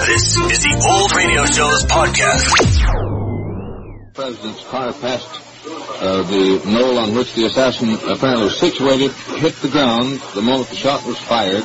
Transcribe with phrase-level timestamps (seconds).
[0.00, 2.48] This is the Old Radio Show's podcast.
[4.14, 5.28] President's car passed
[6.00, 10.70] uh, the knoll on which the assassin apparently was situated, hit the ground the moment
[10.70, 11.64] the shot was fired,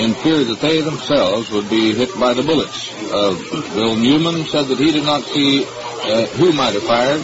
[0.00, 2.88] in fear that they themselves would be hit by the bullets.
[3.12, 3.36] Uh,
[3.74, 7.20] Bill Newman said that he did not see uh, who might have fired,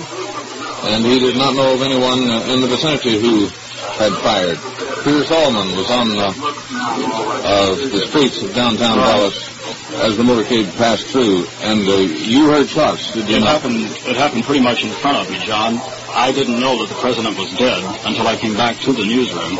[0.92, 3.48] and he did not know of anyone uh, in the vicinity who
[3.96, 4.58] had fired.
[5.04, 9.53] Pierce Allman was on uh, the streets of downtown Dallas
[10.02, 13.62] as the motorcade passed through, and uh, you heard shots, did you It not?
[13.62, 13.76] happened.
[14.06, 15.78] It happened pretty much in front of me, John.
[16.10, 19.58] I didn't know that the president was dead until I came back to the newsroom.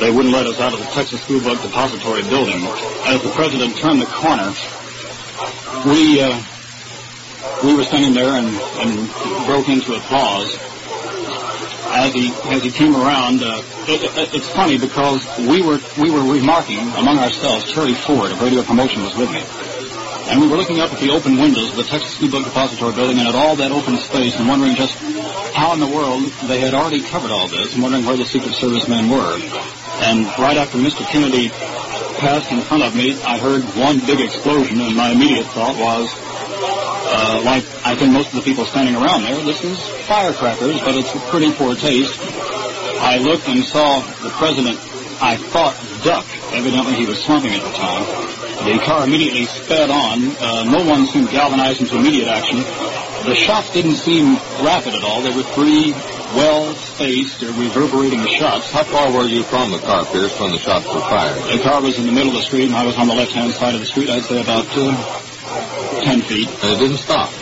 [0.00, 2.64] They wouldn't let us out of the Texas School Book Depository building.
[3.06, 4.52] As the president turned the corner,
[5.86, 6.34] we uh,
[7.62, 10.56] we were standing there and, and broke into applause.
[11.86, 16.10] As he as he came around, uh, it, it, it's funny because we were we
[16.10, 17.72] were remarking among ourselves.
[17.72, 19.42] Terry Ford of Radio Promotion was with me.
[20.26, 22.94] And we were looking up at the open windows of the Texas School Book Depository
[22.94, 24.96] building and at all that open space and wondering just
[25.52, 28.54] how in the world they had already covered all this and wondering where the Secret
[28.54, 29.36] Service men were.
[30.00, 31.04] And right after Mr.
[31.06, 31.50] Kennedy
[32.18, 36.08] passed in front of me, I heard one big explosion and my immediate thought was,
[36.60, 40.94] uh, like I think most of the people standing around there, this is firecrackers, but
[40.96, 42.18] it's pretty poor taste.
[43.00, 44.78] I looked and saw the president,
[45.20, 46.26] I thought, duck.
[46.52, 48.04] Evidently he was slumping at the time.
[48.64, 50.36] The car immediately sped on.
[50.40, 52.58] Uh, no one seemed galvanized into immediate action.
[53.24, 55.20] The shots didn't seem rapid at all.
[55.20, 55.92] They were three
[56.34, 58.70] well-spaced or reverberating shots.
[58.70, 61.36] How far were you from the car, Pierce, when the shots were fired?
[61.56, 63.52] The car was in the middle of the street, and I was on the left-hand
[63.52, 64.08] side of the street.
[64.08, 64.92] I'd say about uh,
[66.04, 66.48] 10 feet.
[66.62, 67.32] And it didn't stop.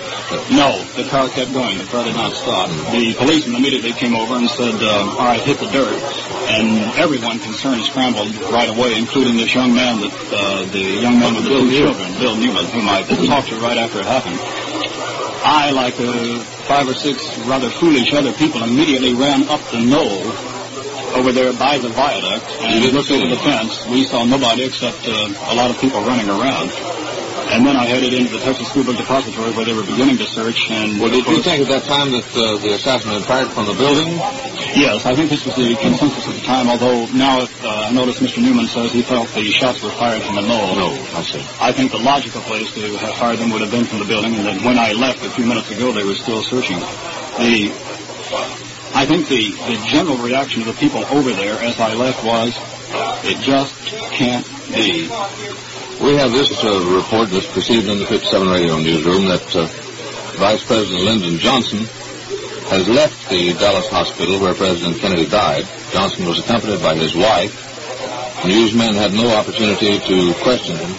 [0.48, 1.77] No, the car kept going.
[1.77, 2.70] The car did not stop.
[2.92, 5.92] The policeman immediately came over and said, uh, all right, hit the dirt.
[6.48, 11.34] And everyone concerned scrambled right away, including this young man, that uh, the young man
[11.34, 14.41] with the two children, Bill Newman, whom I talked to right after it happened.
[15.44, 20.22] I, like uh, five or six rather foolish other people, immediately ran up the knoll
[21.12, 23.87] over there by the viaduct and looked over the fence.
[23.87, 26.70] We saw nobody except uh, a lot of people running around.
[27.52, 30.24] And then I headed into the Texas School Book Depository where they were beginning to
[30.24, 30.70] search.
[30.70, 33.66] And Well, did you think at that time that uh, the assassin had fired from
[33.66, 34.08] the building?
[34.72, 38.20] Yes, I think this was the consensus at the time, although now uh, I notice
[38.20, 38.40] Mr.
[38.40, 40.76] Newman says he felt the shots were fired from the knoll.
[40.76, 41.44] No, I see.
[41.60, 44.34] I think the logical place to have fired them would have been from the building,
[44.34, 46.80] and then when I left a few minutes ago, they were still searching.
[47.36, 47.69] The,
[48.96, 52.56] I think the, the general reaction of the people over there as I left was,
[53.28, 53.76] it just
[54.16, 55.08] can't be.
[56.02, 59.66] We have this uh, report that's received in the 57 radio newsroom that uh,
[60.34, 61.78] Vice President Lyndon Johnson
[62.74, 65.62] has left the Dallas hospital where President Kennedy died.
[65.92, 67.54] Johnson was accompanied by his wife.
[68.44, 70.90] Newsmen had no opportunity to question him.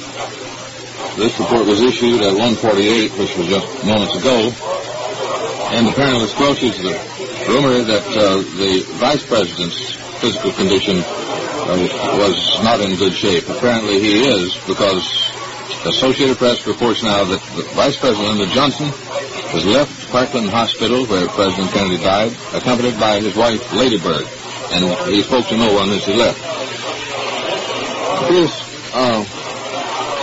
[1.19, 4.55] This report was issued at 148, which was just moments ago,
[5.75, 6.95] and apparently squelches the
[7.51, 11.03] rumor that uh, the Vice President's physical condition
[11.63, 13.47] uh, was not in good shape.
[13.49, 15.03] Apparently he is because
[15.83, 18.87] the Associated Press reports now that the Vice President Lyndon Johnson
[19.51, 24.25] has left Parkland Hospital where President Kennedy died, accompanied by his wife Lady Bird,
[24.71, 26.39] and he spoke to no one as he left.
[28.29, 28.55] Pierce,
[28.93, 29.23] uh,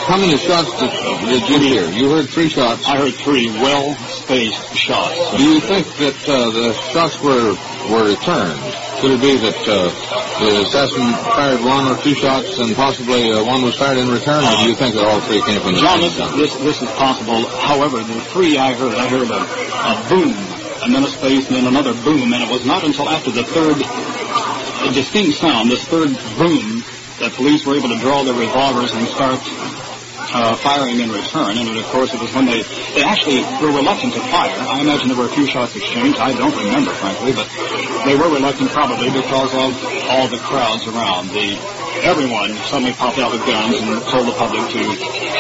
[0.07, 0.91] how many shots did,
[1.29, 1.91] did you hear?
[1.91, 2.85] You heard three shots.
[2.87, 5.37] I heard three well-spaced shots.
[5.37, 7.55] Do you think that uh, the shots were
[7.93, 8.61] were returned?
[9.01, 13.45] Could it be that uh, the assassin fired one or two shots and possibly uh,
[13.45, 15.81] one was fired in return, or do you think that all three came from the
[15.81, 16.39] John, same this, gun?
[16.39, 17.45] this, this is possible.
[17.61, 20.33] However, the three I heard, I heard a, a boom,
[20.83, 23.45] and then a space, and then another boom, and it was not until after the
[23.45, 26.09] third a distinct sound, this third
[26.41, 26.81] boom,
[27.21, 29.41] that police were able to draw their revolvers and start
[30.33, 31.59] uh, firing in return.
[31.59, 32.63] And of course, it was when they
[32.95, 34.55] they actually were reluctant to fire.
[34.55, 36.19] I imagine there were a few shots exchanged.
[36.19, 37.49] I don't remember, frankly, but
[38.05, 39.71] they were reluctant probably because of
[40.11, 41.31] all the crowds around.
[41.31, 41.59] The
[42.03, 44.81] everyone suddenly popped out with guns and told the public to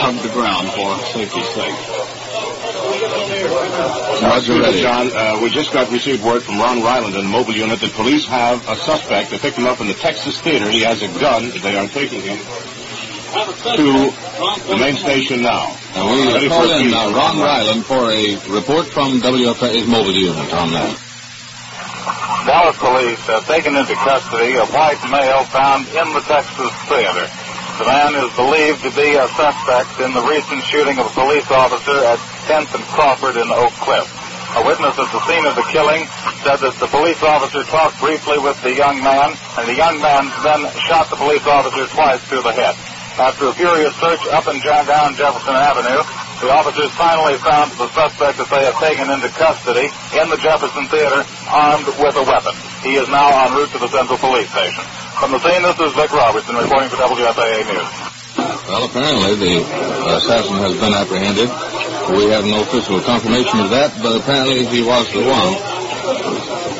[0.02, 1.78] hug the ground for safety's sake.
[4.22, 4.80] Roger, ready.
[4.82, 7.92] John, uh, we just got received word from Ron Ryland in the mobile unit that
[7.92, 9.30] police have a suspect.
[9.30, 10.68] They picked him up in the Texas Theater.
[10.70, 11.50] He has a gun.
[11.62, 12.38] They are taking him
[13.46, 14.12] to
[14.68, 15.72] the main station now.
[15.94, 19.86] And we Ready call for a in uh, Ron Ryland for a report from WFAA's
[19.86, 20.92] mobile unit on that.
[22.46, 27.28] Dallas police have taken into custody a white male found in the Texas Theater.
[27.80, 31.48] The man is believed to be a suspect in the recent shooting of a police
[31.48, 34.08] officer at 10th and Crawford in Oak Cliff.
[34.56, 36.04] A witness at the scene of the killing
[36.42, 40.26] said that the police officer talked briefly with the young man, and the young man
[40.42, 42.74] then shot the police officer twice through the head.
[43.20, 46.00] After a furious search up and down Jefferson Avenue,
[46.40, 50.88] the officers finally found the suspect that they have taken into custody in the Jefferson
[50.88, 51.20] Theater
[51.52, 52.56] armed with a weapon.
[52.80, 54.80] He is now en route to the Central Police Station.
[55.20, 57.92] From the scene, this is Vic Robertson reporting for WFAA News.
[58.72, 59.68] Well, apparently the
[60.16, 61.52] assassin has been apprehended.
[62.16, 65.60] We have no official confirmation of that, but apparently he was the one.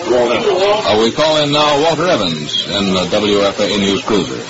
[0.08, 4.40] Uh, we call in now Walter Evans in the WFAA News Cruiser.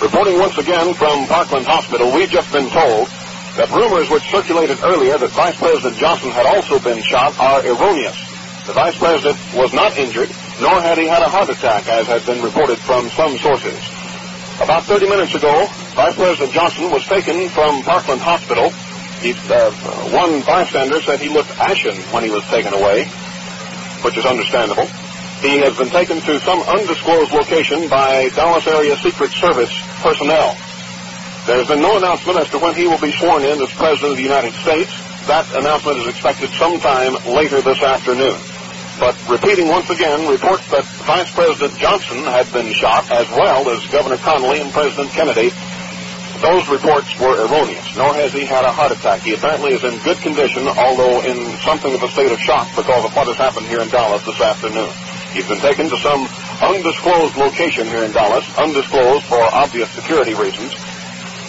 [0.00, 3.10] Reporting once again from Parkland Hospital, we've just been told
[3.58, 8.14] that rumors which circulated earlier that Vice President Johnson had also been shot are erroneous.
[8.62, 10.30] The Vice President was not injured,
[10.62, 13.74] nor had he had a heart attack, as has been reported from some sources.
[14.62, 15.66] About 30 minutes ago,
[15.98, 18.70] Vice President Johnson was taken from Parkland Hospital.
[19.18, 19.74] He, uh,
[20.14, 23.10] one bystander said he looked ashen when he was taken away,
[24.06, 24.86] which is understandable.
[25.42, 30.56] He has been taken to some undisclosed location by Dallas Area Secret Service personnel.
[31.46, 34.12] There has been no announcement as to when he will be sworn in as President
[34.12, 34.92] of the United States.
[35.26, 38.36] That announcement is expected sometime later this afternoon.
[39.00, 43.86] But repeating once again, reports that Vice President Johnson had been shot, as well as
[43.88, 45.54] Governor Connally and President Kennedy,
[46.42, 49.22] those reports were erroneous, nor has he had a heart attack.
[49.22, 53.04] He apparently is in good condition, although in something of a state of shock because
[53.04, 54.90] of what has happened here in Dallas this afternoon.
[55.32, 56.28] He's been taken to some
[56.62, 60.74] undisclosed location here in Dallas, undisclosed for obvious security reasons,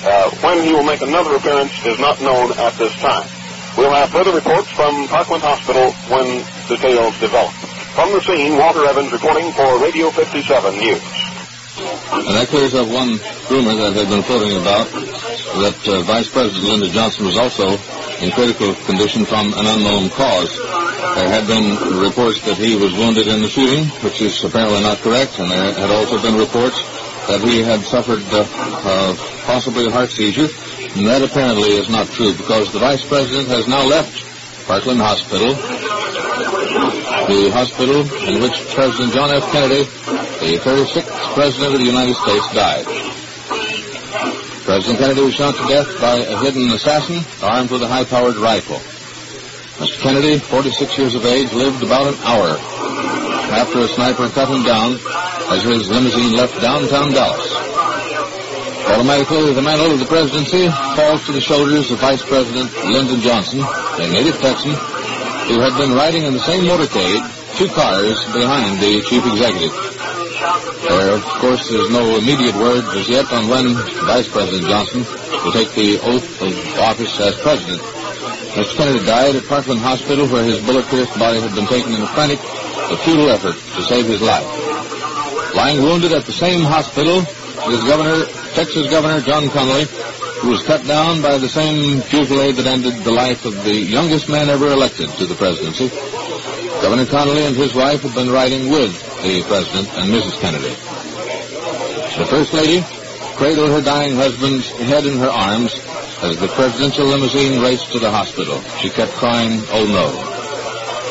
[0.04, 3.28] uh, when he will make another appearance is not known at this time.
[3.78, 7.54] We'll have further reports from Parkland Hospital when details develop.
[7.96, 11.19] From the scene, Walter Evans reporting for Radio 57 News.
[11.80, 16.64] And that clears up one rumor that had been floating about that uh, Vice President
[16.64, 17.72] Lyndon Johnson was also
[18.24, 20.52] in critical condition from an unknown cause.
[21.16, 25.00] There had been reports that he was wounded in the shooting, which is apparently not
[25.00, 26.78] correct, and there had also been reports
[27.28, 29.16] that he had suffered uh, uh,
[29.46, 30.50] possibly a heart seizure,
[30.96, 34.26] and that apparently is not true because the vice president has now left
[34.68, 35.54] Parkland Hospital,
[37.30, 39.52] the hospital in which President John F.
[39.52, 39.86] Kennedy,
[40.40, 42.86] the 36th President of the United States, died.
[44.64, 48.78] President Kennedy was shot to death by a hidden assassin armed with a high-powered rifle.
[49.84, 50.00] Mr.
[50.00, 52.56] Kennedy, 46 years of age, lived about an hour
[53.52, 54.94] after a sniper cut him down
[55.52, 57.52] as his limousine left downtown Dallas.
[58.88, 63.60] Automatically, the mantle of the presidency falls to the shoulders of Vice President Lyndon Johnson,
[63.60, 67.20] a native Texan, who had been riding in the same motorcade,
[67.58, 69.99] two cars behind the chief executive.
[70.50, 73.76] There, of course, is no immediate word as yet on when
[74.10, 75.06] Vice President Johnson
[75.46, 77.78] will take the oath of office as president.
[78.58, 78.76] Mr.
[78.76, 82.40] Kennedy died at Parkland Hospital where his bullet-pierced body had been taken in a frantic,
[82.42, 84.48] a futile effort to save his life.
[85.54, 87.20] Lying wounded at the same hospital
[87.70, 88.26] is Governor,
[88.58, 89.86] Texas Governor John Connally,
[90.42, 94.30] who was cut down by the same fusillade that ended the life of the youngest
[94.30, 95.90] man ever elected to the presidency.
[96.82, 100.40] Governor Connally and his wife had been riding with the president and Mrs.
[100.40, 100.76] Kennedy.
[102.18, 102.84] The First Lady
[103.36, 105.74] cradled her dying husband's head in her arms
[106.22, 108.60] as the presidential limousine raced to the hospital.
[108.80, 110.08] She kept crying, oh no.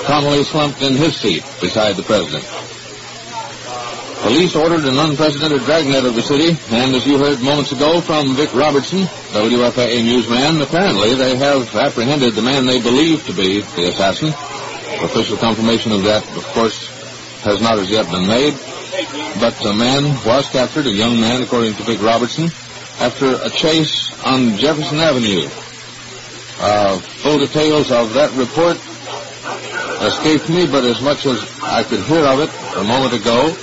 [0.05, 2.45] Connally slumped in his seat beside the president.
[4.23, 8.35] Police ordered an unprecedented dragnet of the city, and as you heard moments ago from
[8.35, 9.01] Vic Robertson,
[9.33, 14.29] WFAA newsman, apparently they have apprehended the man they believe to be the assassin.
[15.05, 16.98] Official confirmation of that, of course,
[17.49, 18.53] has not as yet been made,
[19.41, 22.53] but a man was captured, a young man, according to Vic Robertson,
[23.01, 25.49] after a chase on Jefferson Avenue.
[26.61, 28.77] Uh, full details of that report
[30.05, 33.57] escaped me, but as much as I could hear of it a moment ago,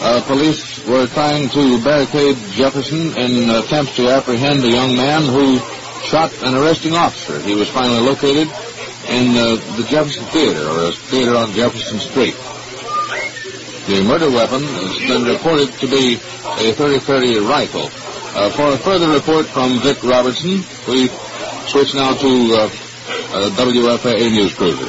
[0.00, 5.58] uh, police were trying to barricade Jefferson in attempts to apprehend a young man who
[6.00, 7.38] shot an arresting officer.
[7.40, 8.48] He was finally located
[9.08, 12.34] in uh, the Jefferson Theater, or a theater on Jefferson Street.
[13.86, 17.90] The murder weapon has been reported to be a 30-30 rifle.
[18.32, 21.10] Uh, for a further report from Vic Robertson, we
[21.66, 24.86] switch now to uh, uh, WFAA News Cruiser.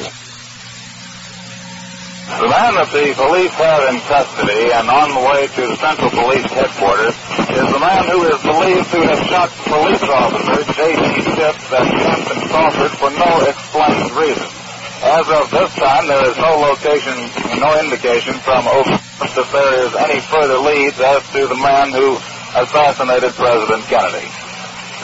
[2.38, 6.10] The man that the police have in custody and on the way to the Central
[6.14, 7.18] Police headquarters
[7.50, 11.34] is the man who is believed to have shot police officer J.C.
[11.34, 14.63] Stips at Hampton Crawford for no explained reason.
[15.04, 17.12] As of this time, there is no location,
[17.60, 22.16] no indication from Oakland that there is any further leads as to the man who
[22.56, 24.24] assassinated President Kennedy.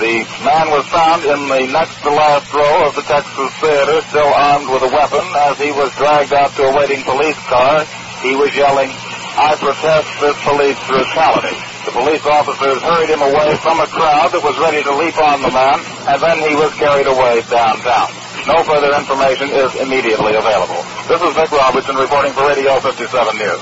[0.01, 4.33] The man was found in the next to last row of the Texas Theater, still
[4.33, 5.21] armed with a weapon.
[5.37, 7.85] As he was dragged out to a waiting police car,
[8.25, 8.89] he was yelling,
[9.37, 11.61] I protest this police brutality.
[11.85, 15.45] The police officers hurried him away from a crowd that was ready to leap on
[15.45, 15.77] the man,
[16.09, 18.20] and then he was carried away downtown.
[18.47, 20.81] No further information is immediately available.
[21.09, 23.61] This is Vic Robertson reporting for Radio 57 News.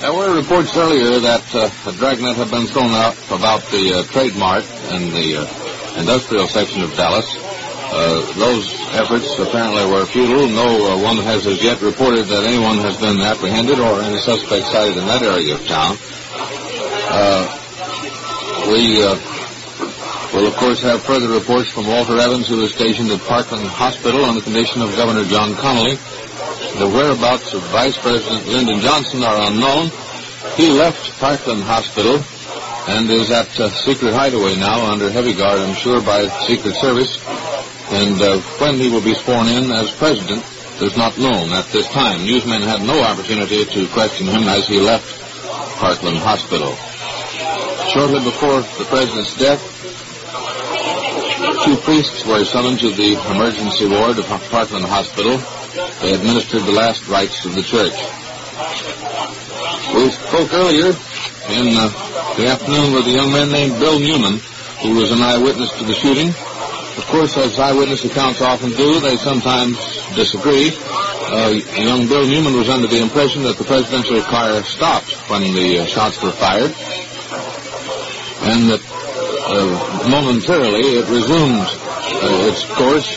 [0.00, 4.02] There were reports earlier that uh, a dragnet had been thrown out about the uh,
[4.12, 7.28] Trade Mart in the uh, industrial section of Dallas.
[7.92, 10.48] Uh, those efforts apparently were futile.
[10.48, 14.66] No uh, one has as yet reported that anyone has been apprehended or any suspect
[14.66, 15.96] cited in that area of town.
[17.12, 17.56] Uh,
[18.70, 19.02] we
[20.32, 24.24] will, of course, have further reports from Walter Evans, who is stationed at Parkland Hospital
[24.24, 25.98] on the condition of Governor John Connally.
[26.78, 29.90] The whereabouts of Vice President Lyndon Johnson are unknown.
[30.56, 32.22] He left Parkland Hospital
[32.88, 37.18] and is at uh, secret hideaway now under heavy guard, I'm sure, by Secret Service.
[37.90, 40.44] And uh, when he will be sworn in as president
[40.80, 42.24] is not known at this time.
[42.24, 45.04] Newsmen had no opportunity to question him as he left
[45.78, 46.72] Parkland Hospital.
[47.92, 49.79] Shortly before the president's death,
[51.64, 55.38] two priests were summoned to the emergency ward of Parkland Hospital.
[56.00, 57.96] They administered the last rites of the church.
[59.94, 60.92] We spoke earlier
[61.48, 61.88] in uh,
[62.36, 64.40] the afternoon with a young man named Bill Newman,
[64.82, 66.28] who was an eyewitness to the shooting.
[66.28, 69.78] Of course, as eyewitness accounts often do, they sometimes
[70.14, 70.72] disagree.
[70.76, 75.78] Uh, young Bill Newman was under the impression that the presidential car stopped when the
[75.78, 76.74] uh, shots were fired,
[78.42, 78.99] and that
[79.50, 83.10] uh, momentarily it resumed uh, its course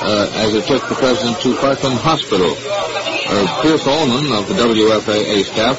[0.00, 2.48] uh, as it took the president to Parkland Hospital.
[2.48, 5.76] Uh, Pierce Allman of the WFAA staff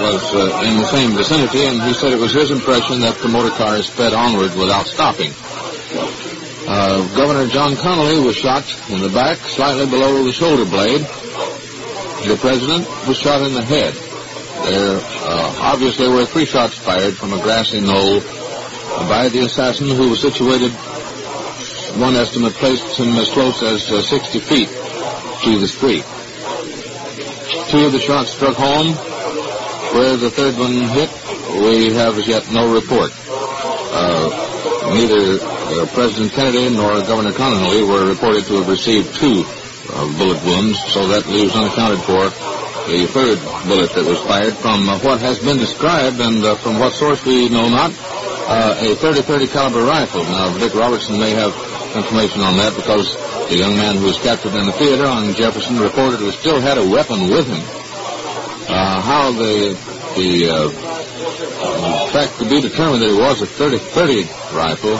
[0.00, 3.28] was uh, in the same vicinity, and he said it was his impression that the
[3.28, 5.32] motor car sped onward without stopping.
[6.66, 11.02] Uh, Governor John Connally was shot in the back, slightly below the shoulder blade.
[12.24, 13.92] The president was shot in the head.
[14.64, 18.22] There uh, obviously were three shots fired from a grassy knoll
[19.08, 20.72] by the assassin who was situated,
[21.98, 26.04] one estimate placed him as close as uh, 60 feet to the street.
[27.70, 28.94] Two of the shots struck home.
[29.94, 31.10] Where the third one hit,
[31.62, 33.12] we have as yet no report.
[33.94, 40.18] Uh, neither uh, President Kennedy nor Governor Connally were reported to have received two uh,
[40.18, 42.26] bullet wounds, so that leaves unaccounted for
[42.90, 46.78] the third bullet that was fired from uh, what has been described, and uh, from
[46.78, 47.92] what source we know not,
[48.46, 50.24] uh, a 30-30 caliber rifle.
[50.24, 51.54] Now, Vic Robertson may have
[51.96, 53.14] information on that because
[53.48, 56.78] the young man who was captured in the theater on Jefferson reported he still had
[56.78, 57.62] a weapon with him.
[58.68, 59.76] Uh, how the
[60.16, 60.68] the uh,
[62.10, 64.96] fact to be determined that it was a 30-30 rifle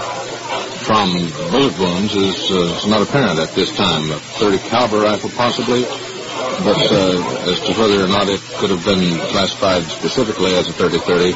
[0.85, 1.09] from
[1.51, 4.11] bullet wounds is, uh, not apparent at this time.
[4.11, 8.85] A 30 caliber rifle possibly, but uh, as to whether or not it could have
[8.85, 11.33] been classified specifically as a 30-30,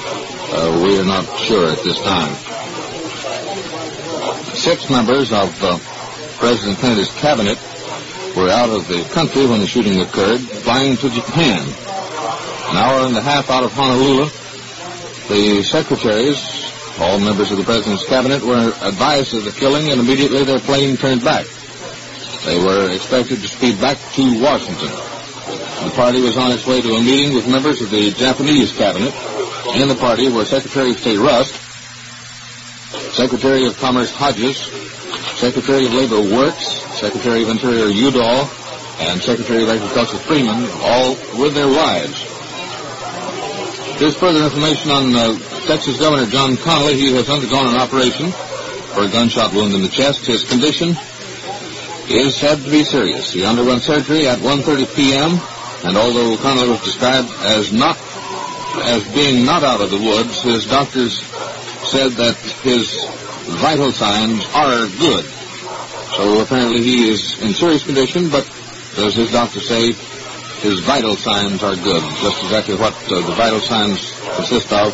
[0.51, 2.35] uh, we are not sure at this time.
[4.55, 5.79] Six members of uh,
[6.39, 7.59] President Kennedy's cabinet
[8.37, 11.63] were out of the country when the shooting occurred, flying to Japan.
[12.71, 14.27] An hour and a half out of Honolulu,
[15.29, 16.39] the secretaries,
[16.99, 20.97] all members of the president's cabinet, were advised of the killing, and immediately their plane
[20.97, 21.47] turned back.
[22.45, 24.89] They were expected to speed back to Washington.
[24.89, 29.15] The party was on its way to a meeting with members of the Japanese cabinet.
[29.75, 31.55] In the party were Secretary of State Rusk,
[33.15, 34.57] Secretary of Commerce Hodges,
[35.37, 38.49] Secretary of Labor Wirtz, Secretary of Interior Udall,
[38.99, 42.23] and Secretary of Agriculture Freeman, all with their wives.
[43.99, 46.95] Here's further information on uh, Texas Governor John Connally.
[46.95, 48.33] He has undergone an operation
[48.95, 50.27] for a gunshot wound in the chest.
[50.27, 50.97] His condition
[52.09, 53.33] is said to be serious.
[53.33, 55.39] He underwent surgery at 1.30 p.m.,
[55.85, 57.97] and although Connally was described as not
[58.85, 61.21] as being not out of the woods, his doctors
[61.91, 63.05] said that his
[63.61, 65.25] vital signs are good.
[66.17, 68.49] So apparently he is in serious condition, but
[68.99, 69.93] as his doctor say,
[70.61, 72.03] his vital signs are good.
[72.21, 74.91] Just exactly what uh, the vital signs consist of,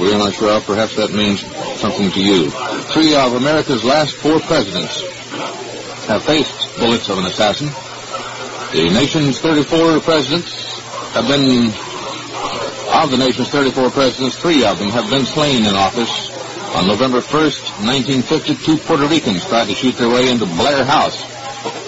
[0.00, 0.66] we are not sure of.
[0.66, 1.40] Perhaps that means
[1.80, 2.50] something to you.
[2.92, 5.00] Three of America's last four presidents
[6.06, 7.68] have faced bullets of an assassin.
[8.72, 10.80] The nation's 34 presidents
[11.14, 11.70] have been,
[13.04, 16.32] of the nation's 34 presidents, three of them have been slain in office.
[16.76, 21.24] On November 1st, 1952, Puerto Ricans tried to shoot their way into Blair House.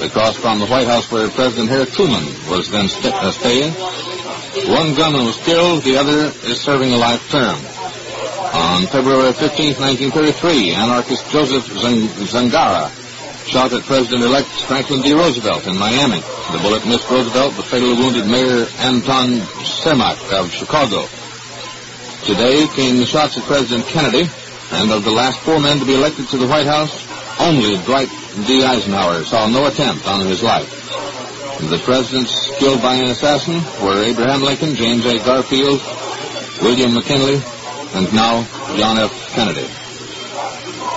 [0.02, 3.72] Across from the White House where President Harry Truman was then st- uh, staying.
[4.70, 7.56] One gunman was killed, the other is serving a life term.
[8.54, 12.90] On February 15, 1933, anarchist Joseph Zang- Zangara
[13.48, 15.14] shot at President-elect Franklin D.
[15.14, 16.20] Roosevelt in Miami.
[16.52, 21.08] The bullet missed Roosevelt, but fatally wounded Mayor Anton Cermak of Chicago.
[22.28, 24.28] Today came the shots at President Kennedy,
[24.72, 26.92] and of the last four men to be elected to the White House,
[27.40, 28.12] only Dwight
[28.46, 28.64] D.
[28.64, 30.68] Eisenhower saw no attempt on his life.
[31.58, 35.18] The presidents killed by an assassin were Abraham Lincoln, James A.
[35.24, 35.80] Garfield,
[36.60, 37.40] William McKinley,
[37.96, 38.44] and now
[38.76, 39.32] John F.
[39.32, 39.77] Kennedy.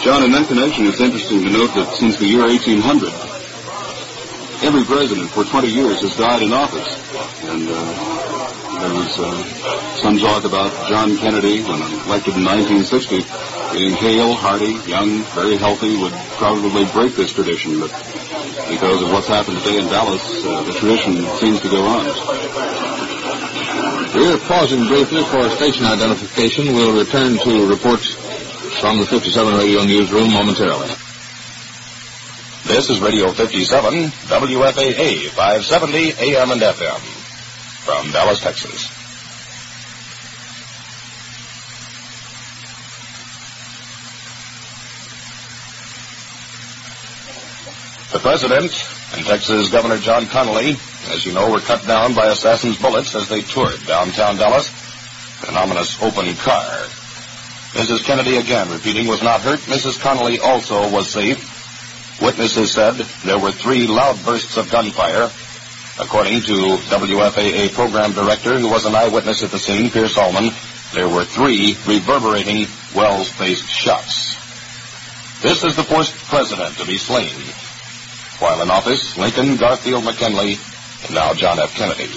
[0.02, 3.14] John, in that connection, it's interesting to note that since the year 1800,
[4.66, 6.90] every president for 20 years has died in office.
[7.46, 9.30] And uh, there was uh,
[10.02, 11.78] some talk about John Kennedy, when
[12.10, 13.22] elected in 1960,
[13.78, 17.78] being hale, hearty, young, very healthy, would probably break this tradition.
[17.78, 17.94] But
[18.74, 22.10] because of what's happened today in Dallas, uh, the tradition seems to go on.
[24.18, 26.74] We're pausing briefly for station identification.
[26.74, 28.31] We'll return to reports
[28.82, 30.88] from the 57 Radio Newsroom momentarily.
[32.66, 37.00] This is Radio 57, WFAA 570 AM and FM.
[37.86, 38.90] From Dallas, Texas.
[48.12, 48.74] The President
[49.14, 50.74] and Texas Governor John Connally,
[51.14, 54.72] as you know, were cut down by assassins' bullets as they toured downtown Dallas
[55.44, 56.88] in an ominous open car.
[57.74, 58.04] Mrs.
[58.04, 59.60] Kennedy again repeating was not hurt.
[59.62, 59.98] Mrs.
[60.00, 62.20] Connally also was safe.
[62.22, 65.32] Witnesses said there were three loud bursts of gunfire.
[66.00, 70.52] According to WFAA program director who was an eyewitness at the scene, Pierce Allman,
[70.94, 74.36] there were three reverberating, well-spaced shots.
[75.42, 77.32] This is the first president to be slain.
[78.40, 80.58] While in office, Lincoln, Garfield, McKinley,
[81.06, 81.74] and now John F.
[81.76, 82.12] Kennedy.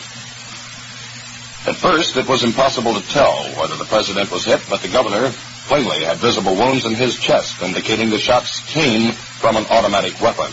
[1.67, 5.33] At first, it was impossible to tell whether the president was hit, but the governor
[5.67, 10.53] plainly had visible wounds in his chest, indicating the shots came from an automatic weapon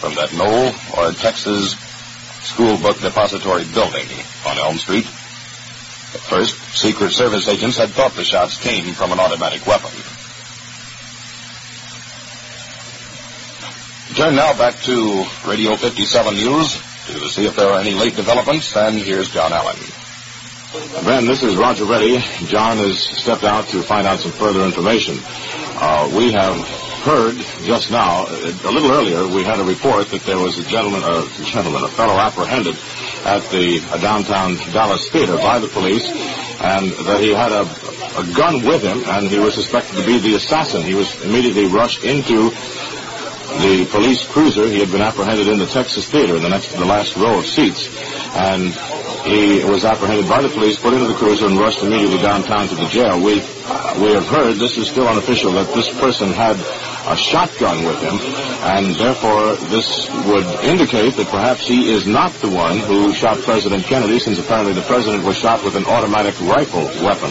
[0.00, 1.76] from that Knoll or Texas
[2.40, 4.08] school book depository building
[4.46, 5.04] on Elm Street.
[5.04, 9.90] At first, Secret Service agents had thought the shots came from an automatic weapon.
[14.14, 18.74] Turn now back to Radio 57 News to see if there are any late developments,
[18.74, 19.76] and here's John Allen.
[20.76, 22.18] Ben, this is Roger Reddy.
[22.46, 25.16] John has stepped out to find out some further information.
[25.78, 26.56] Uh, we have
[27.00, 31.02] heard just now, a little earlier, we had a report that there was a gentleman,
[31.02, 32.76] a gentleman, a fellow apprehended
[33.24, 36.10] at the uh, downtown Dallas theater by the police,
[36.60, 37.64] and that he had a,
[38.20, 40.82] a gun with him, and he was suspected to be the assassin.
[40.82, 44.66] He was immediately rushed into the police cruiser.
[44.66, 47.46] He had been apprehended in the Texas Theater in the next, the last row of
[47.46, 47.88] seats,
[48.36, 48.76] and
[49.26, 52.74] he was apprehended by the police, put into the cruiser, and rushed immediately downtown to
[52.74, 53.18] the jail.
[53.18, 53.42] We
[53.98, 56.56] we have heard this is still unofficial that this person had
[57.06, 58.18] a shotgun with him,
[58.62, 63.84] and therefore this would indicate that perhaps he is not the one who shot President
[63.84, 67.30] Kennedy, since apparently the president was shot with an automatic rifle weapon.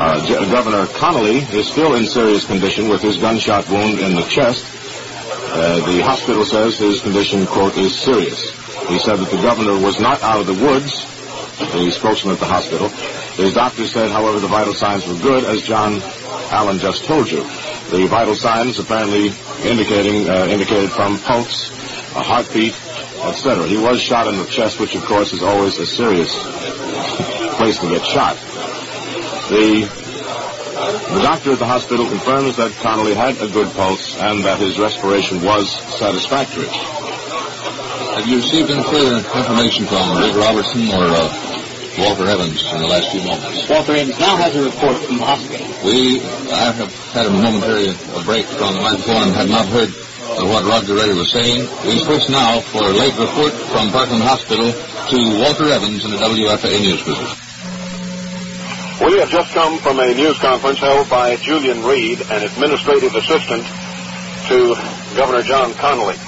[0.00, 4.64] Uh, Governor Connally is still in serious condition with his gunshot wound in the chest.
[5.50, 8.57] Uh, the hospital says his condition, quote, is serious.
[8.88, 11.04] He said that the governor was not out of the woods,
[11.58, 12.88] the spokesman at the hospital.
[13.36, 16.00] His doctor said, however, the vital signs were good, as John
[16.50, 17.42] Allen just told you.
[17.90, 21.70] The vital signs apparently indicating uh, indicated from pulse,
[22.16, 22.74] a heartbeat,
[23.24, 23.66] etc.
[23.66, 26.32] He was shot in the chest, which of course is always a serious
[27.56, 28.36] place to get shot.
[29.48, 29.88] The,
[31.14, 34.78] the doctor at the hospital confirms that Connally had a good pulse and that his
[34.78, 36.68] respiration was satisfactory.
[38.18, 41.30] Have you received any further information from Vic Robertson or uh,
[42.02, 43.70] Walter Evans in the last few moments?
[43.70, 45.62] Walter Evans now has a report from the hospital.
[45.86, 46.18] We,
[46.50, 47.94] I have had a momentary
[48.26, 51.62] break from the microphone and had not heard uh, what Roger Reddy was saying.
[51.86, 56.18] We switch now for a late report from Parkland Hospital to Walter Evans in the
[56.18, 57.22] WFAA News Booth.
[58.98, 63.62] We have just come from a news conference held by Julian Read, an administrative assistant
[64.50, 64.74] to
[65.14, 66.18] Governor John Connally.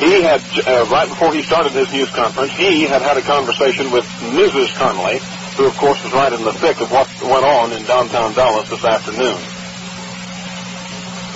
[0.00, 3.92] He had, uh, right before he started this news conference, he had had a conversation
[3.92, 4.72] with Mrs.
[4.72, 5.20] Connally,
[5.60, 8.70] who of course was right in the thick of what went on in downtown Dallas
[8.70, 9.36] this afternoon.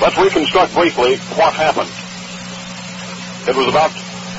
[0.01, 1.93] Let's reconstruct briefly what happened.
[3.45, 3.93] It was about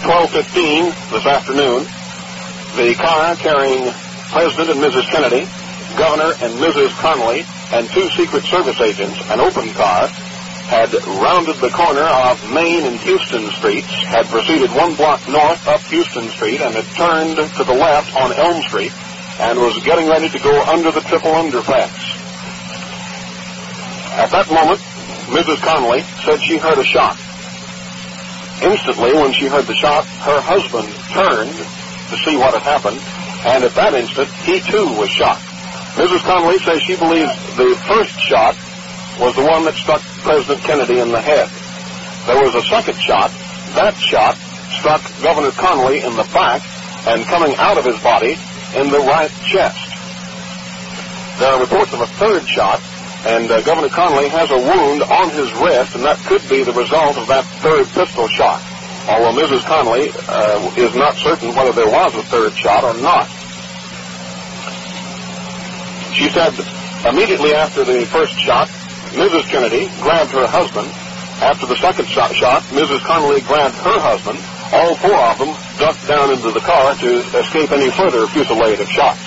[0.09, 1.85] 12.15 this afternoon.
[2.81, 3.93] The car carrying
[4.33, 5.05] President and Mrs.
[5.13, 5.45] Kennedy,
[6.01, 6.89] Governor and Mrs.
[6.97, 7.45] Connally,
[7.77, 10.09] and two Secret Service agents, an open car,
[10.65, 15.81] had rounded the corner of Main and Houston Streets, had proceeded one block north up
[15.93, 18.91] Houston Street, and had turned to the left on Elm Street,
[19.39, 21.93] and was getting ready to go under the triple underpass.
[24.17, 24.81] At that moment,
[25.29, 25.61] Mrs.
[25.61, 27.13] Connally said she heard a shot.
[28.65, 31.53] Instantly, when she heard the shot, her husband turned
[32.09, 33.01] to see what had happened,
[33.45, 35.37] and at that instant, he too was shot.
[35.93, 36.25] Mrs.
[36.25, 38.57] Connally says she believes the first shot
[39.19, 41.47] was the one that struck President Kennedy in the head.
[42.27, 43.31] There was a second shot.
[43.75, 44.35] That shot
[44.79, 46.61] struck Governor Connally in the back
[47.07, 48.35] and coming out of his body
[48.75, 49.85] in the right chest.
[51.39, 52.81] There are reports of a third shot,
[53.25, 56.73] and uh, Governor Connally has a wound on his wrist, and that could be the
[56.73, 58.63] result of that third pistol shot.
[59.07, 59.61] Although Mrs.
[59.61, 63.27] Connally uh, is not certain whether there was a third shot or not.
[66.15, 66.55] She said
[67.05, 68.69] immediately after the first shot,
[69.15, 69.47] Mrs.
[69.47, 70.91] Kennedy grabbed her husband.
[71.39, 72.99] After the second shot, shot, Mrs.
[73.07, 74.39] Connally grabbed her husband.
[74.75, 78.87] All four of them ducked down into the car to escape any further fusillade of
[78.91, 79.23] shots.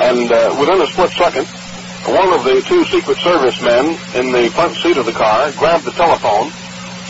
[0.00, 1.44] And uh, within a split second,
[2.08, 5.84] one of the two Secret Service men in the front seat of the car grabbed
[5.84, 6.48] the telephone,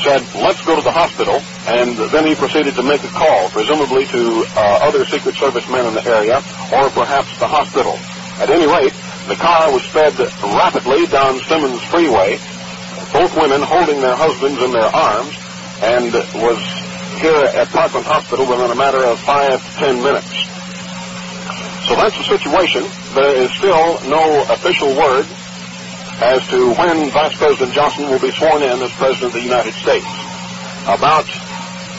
[0.03, 1.39] said, let's go to the hospital,
[1.71, 5.87] and then he proceeded to make a call, presumably to uh, other Secret Service men
[5.87, 6.43] in the area,
[6.75, 7.95] or perhaps the hospital.
[8.43, 8.97] At any rate,
[9.31, 12.35] the car was sped rapidly down Stemmons Freeway,
[13.15, 15.39] both women holding their husbands in their arms,
[15.87, 16.11] and
[16.43, 16.59] was
[17.23, 20.35] here at Parkland Hospital within a matter of five to ten minutes.
[21.87, 22.83] So that's the situation.
[23.15, 25.31] There is still no official word
[26.19, 29.79] as to when Vice President Johnson will be sworn in as President of the United
[29.79, 30.11] States.
[30.91, 31.31] About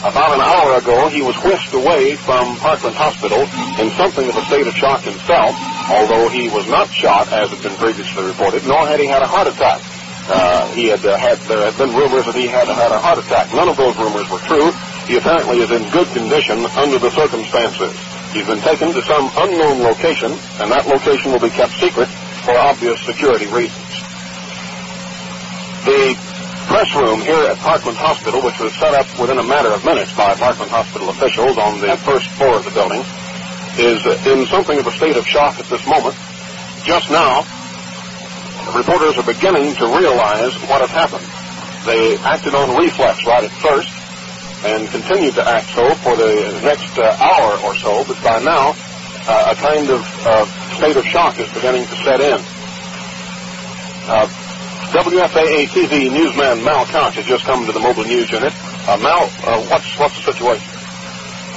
[0.04, 3.40] about an hour ago, he was whisked away from Parkland Hospital
[3.80, 5.56] in something of a state of shock himself,
[5.92, 9.28] although he was not shot, as had been previously reported, nor had he had a
[9.28, 9.84] heart attack.
[10.28, 13.18] Uh, he had uh, had there had been rumors that he had had a heart
[13.18, 13.52] attack.
[13.52, 14.70] None of those rumors were true.
[15.04, 17.92] He apparently is in good condition under the circumstances.
[18.32, 22.08] He's been taken to some unknown location, and that location will be kept secret
[22.46, 23.92] for obvious security reasons.
[25.84, 26.16] The
[26.70, 30.14] press room here at Parkland Hospital, which was set up within a matter of minutes
[30.16, 33.02] by Parkland Hospital officials on the first floor of the building,
[33.78, 36.16] is in something of a state of shock at this moment.
[36.84, 37.46] Just now,
[38.76, 41.26] reporters are beginning to realize what has happened.
[41.86, 43.90] They acted on reflex right at first
[44.64, 48.74] and continued to act so for the next uh, hour or so, but by now,
[49.26, 50.46] uh, a kind of uh,
[50.78, 52.38] state of shock is beginning to set in.
[54.06, 54.26] Uh,
[54.92, 58.52] WFAA TV newsman Mal Couch has just come to the mobile news unit.
[58.86, 60.68] Uh, Mal, uh, what's what's the situation?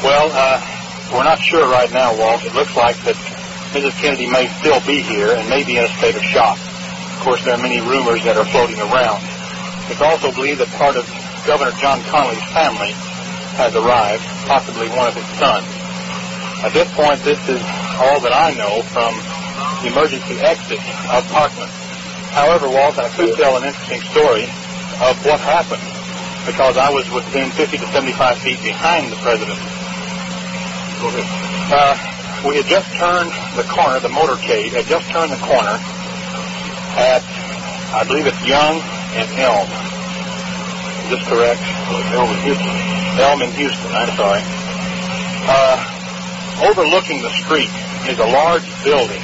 [0.02, 0.75] Well, uh,
[1.14, 2.44] we're not sure right now, Walt.
[2.44, 3.16] It looks like that
[3.76, 3.94] Mrs.
[4.02, 6.58] Kennedy may still be here and may be in a state of shock.
[6.58, 9.22] Of course, there are many rumors that are floating around.
[9.92, 11.06] It's also believed that part of
[11.46, 12.94] Governor John Connally's family
[13.60, 15.68] has arrived, possibly one of his sons.
[16.66, 17.62] At this point, this is
[18.02, 19.14] all that I know from
[19.86, 20.82] the emergency exit
[21.14, 21.72] of Parkland.
[22.34, 24.50] However, Walt, I could tell an interesting story
[25.00, 25.86] of what happened
[26.46, 29.58] because I was within 50 to 75 feet behind the president.
[31.02, 31.96] Uh,
[32.48, 35.76] we had just turned the corner, the motorcade had just turned the corner
[36.96, 37.24] at,
[37.92, 38.80] I believe it's Young
[39.18, 39.68] and Elm.
[41.06, 41.62] Is this correct?
[42.16, 42.76] Elm in Houston.
[43.20, 44.42] Elm in Houston, I'm sorry.
[45.48, 45.78] Uh,
[46.70, 47.72] overlooking the street
[48.08, 49.22] is a large building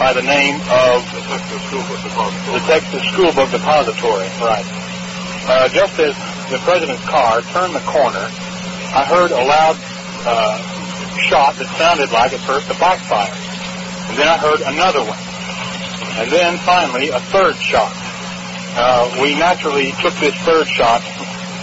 [0.00, 2.58] by the name of the Texas School Book Depository.
[2.58, 4.28] the Texas School Book Depository.
[4.40, 4.66] Right.
[5.44, 6.16] Uh, just as
[6.48, 8.24] the president's car turned the corner,
[8.92, 9.76] I heard a loud
[10.26, 10.58] uh,
[11.30, 13.32] shot that sounded like at first a backfire.
[14.10, 15.20] And then I heard another one.
[16.18, 17.94] And then finally a third shot.
[18.74, 21.02] Uh, we naturally took this third shot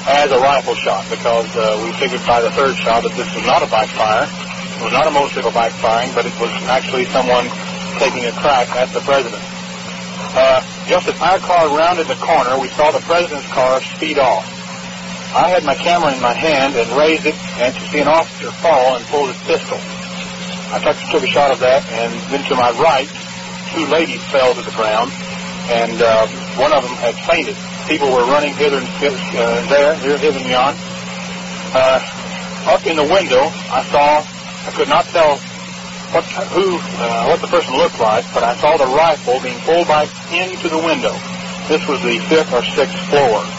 [0.07, 3.43] as a rifle shot because uh, we figured by the third shot that this was
[3.43, 4.23] not a backfire.
[4.79, 7.51] It was not a motorcycle backfiring, but it was actually someone
[7.99, 9.43] taking a crack at the president.
[10.37, 14.56] Uh, just as our car rounded the corner, we saw the president's car speed off.
[15.35, 18.51] I had my camera in my hand and raised it, and to see an officer
[18.63, 19.75] fall and pull his pistol.
[20.71, 23.07] I took, a shot of that, and then to my right,
[23.75, 25.11] two ladies fell to the ground,
[25.71, 27.55] and uh, one of them had fainted.
[27.91, 30.75] People were running hither and uh, there, here, hither and yon.
[31.75, 31.99] Uh,
[32.71, 35.39] up in the window, I saw, I could not tell
[36.11, 36.23] what
[36.55, 40.07] who uh, what the person looked like, but I saw the rifle being pulled back
[40.31, 41.15] into the window.
[41.67, 43.56] This was the fifth or sixth floor.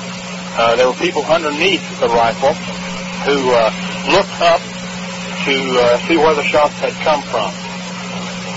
[0.58, 3.70] Uh, there were people underneath the rifle who uh,
[4.10, 4.58] looked up
[5.46, 7.46] to uh, see where the shots had come from.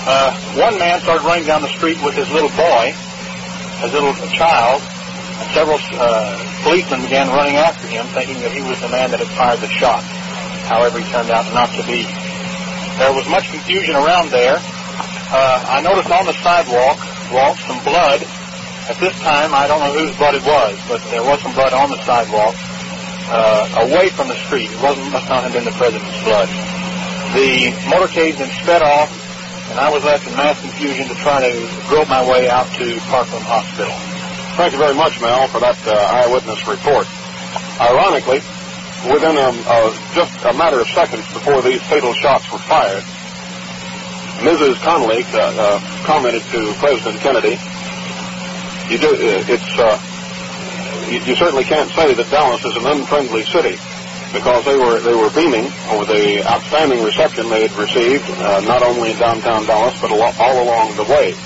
[0.02, 2.90] Uh, one man started running down the street with his little boy,
[3.86, 6.34] his little child, and several uh,
[6.66, 9.70] policemen began running after him, thinking that he was the man that had fired the
[9.70, 10.02] shot.
[10.66, 12.02] However, he turned out not to be.
[12.98, 14.58] There was much confusion around there.
[14.58, 16.98] I noticed on the sidewalk,
[17.30, 18.26] walk some blood.
[18.88, 21.72] At this time, I don't know whose blood it was, but there was some blood
[21.72, 22.54] on the sidewalk,
[23.30, 24.70] uh, away from the street.
[24.70, 26.48] It wasn't must not have been the president's blood.
[27.32, 29.10] The motorcade then sped off
[29.72, 31.52] and I was left in mass confusion to try to
[31.88, 33.94] grope my way out to Parkland Hospital.
[34.60, 37.08] Thank you very much, Mel, for that uh, eyewitness report.
[37.80, 38.44] Ironically,
[39.08, 43.00] within a, uh, just a matter of seconds before these fatal shots were fired,
[44.44, 44.76] Mrs.
[44.84, 47.56] Connally uh, uh, commented to President Kennedy,
[48.92, 49.76] "You do it's
[51.10, 53.78] you, you certainly can't say that Dallas is an unfriendly city."
[54.32, 58.82] because they were they were beaming over the outstanding reception they had received, uh, not
[58.82, 61.36] only in downtown Dallas but all along the way.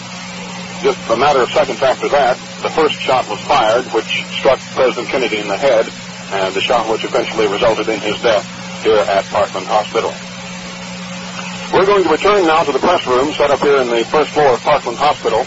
[0.82, 5.08] Just a matter of seconds after that, the first shot was fired, which struck President
[5.08, 5.90] Kennedy in the head,
[6.30, 8.46] and the shot which eventually resulted in his death
[8.84, 10.14] here at Parkland Hospital.
[11.74, 14.30] We're going to return now to the press room set up here in the first
[14.30, 15.42] floor of Parkland Hospital,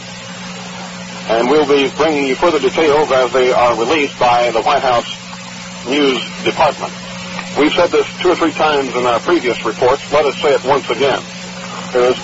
[1.30, 5.06] and we'll be bringing you further details as they are released by the White House
[5.86, 6.92] News Department.
[7.58, 10.02] We've said this two or three times in our previous reports.
[10.12, 11.22] Let us say it once again.
[11.94, 12.18] There is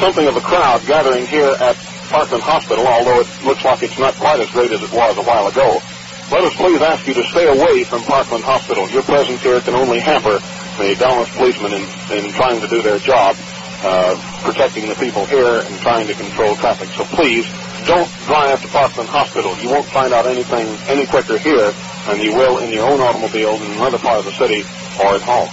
[0.00, 1.76] something of a crowd gathering here at
[2.12, 5.24] Parkland Hospital, although it looks like it's not quite as great as it was a
[5.24, 5.80] while ago.
[6.28, 8.88] Let us please ask you to stay away from Parkland Hospital.
[8.90, 10.38] Your presence here can only hamper
[10.76, 13.36] the Dallas policemen in, in trying to do their job,
[13.80, 14.12] uh,
[14.44, 16.88] protecting the people here and trying to control traffic.
[16.90, 17.46] So please,
[17.86, 19.56] don't drive to Parkland Hospital.
[19.58, 21.72] You won't find out anything any quicker here
[22.06, 24.62] than you will in your own automobile in another part of the city
[24.98, 25.48] or at home.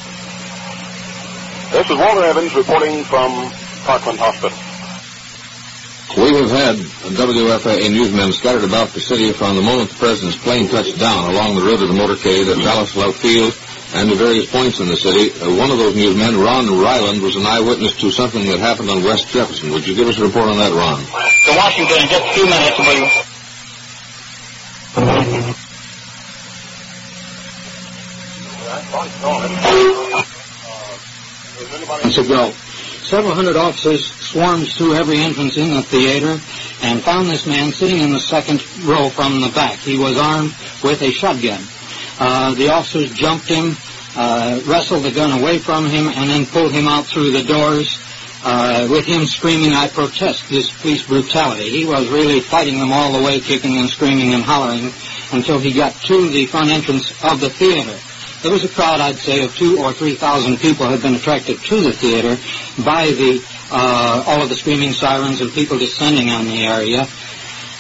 [1.72, 3.50] This is Walter Evans reporting from
[3.86, 4.58] Parkland Hospital.
[6.17, 6.76] We have had
[7.17, 11.56] WFAA newsmen scattered about the city from the moment the president's plane touched down along
[11.56, 13.54] the road to the motorcade at Dallas Love Field
[13.93, 15.32] and to various points in the city.
[15.39, 19.03] Uh, one of those newsmen, Ron Ryland, was an eyewitness to something that happened on
[19.03, 19.71] West Jefferson.
[19.71, 20.99] Would you give us a report on that, Ron?
[20.99, 23.23] To Washington in just a few minutes, will you?
[32.27, 32.51] go.
[33.03, 36.39] Several hundred officers swarmed through every entrance in the theater
[36.82, 39.77] and found this man sitting in the second row from the back.
[39.79, 41.62] He was armed with a shotgun.
[42.19, 43.76] Uh, the officers jumped him,
[44.15, 47.99] uh, wrestled the gun away from him, and then pulled him out through the doors
[48.43, 51.69] uh, with him screaming, I protest this police brutality.
[51.69, 54.91] He was really fighting them all the way, kicking and screaming and hollering
[55.32, 57.97] until he got to the front entrance of the theater.
[58.41, 61.60] There was a crowd, I'd say, of two or three thousand people had been attracted
[61.60, 62.36] to the theater
[62.84, 67.08] by the uh, all of the screaming sirens and people descending on the area.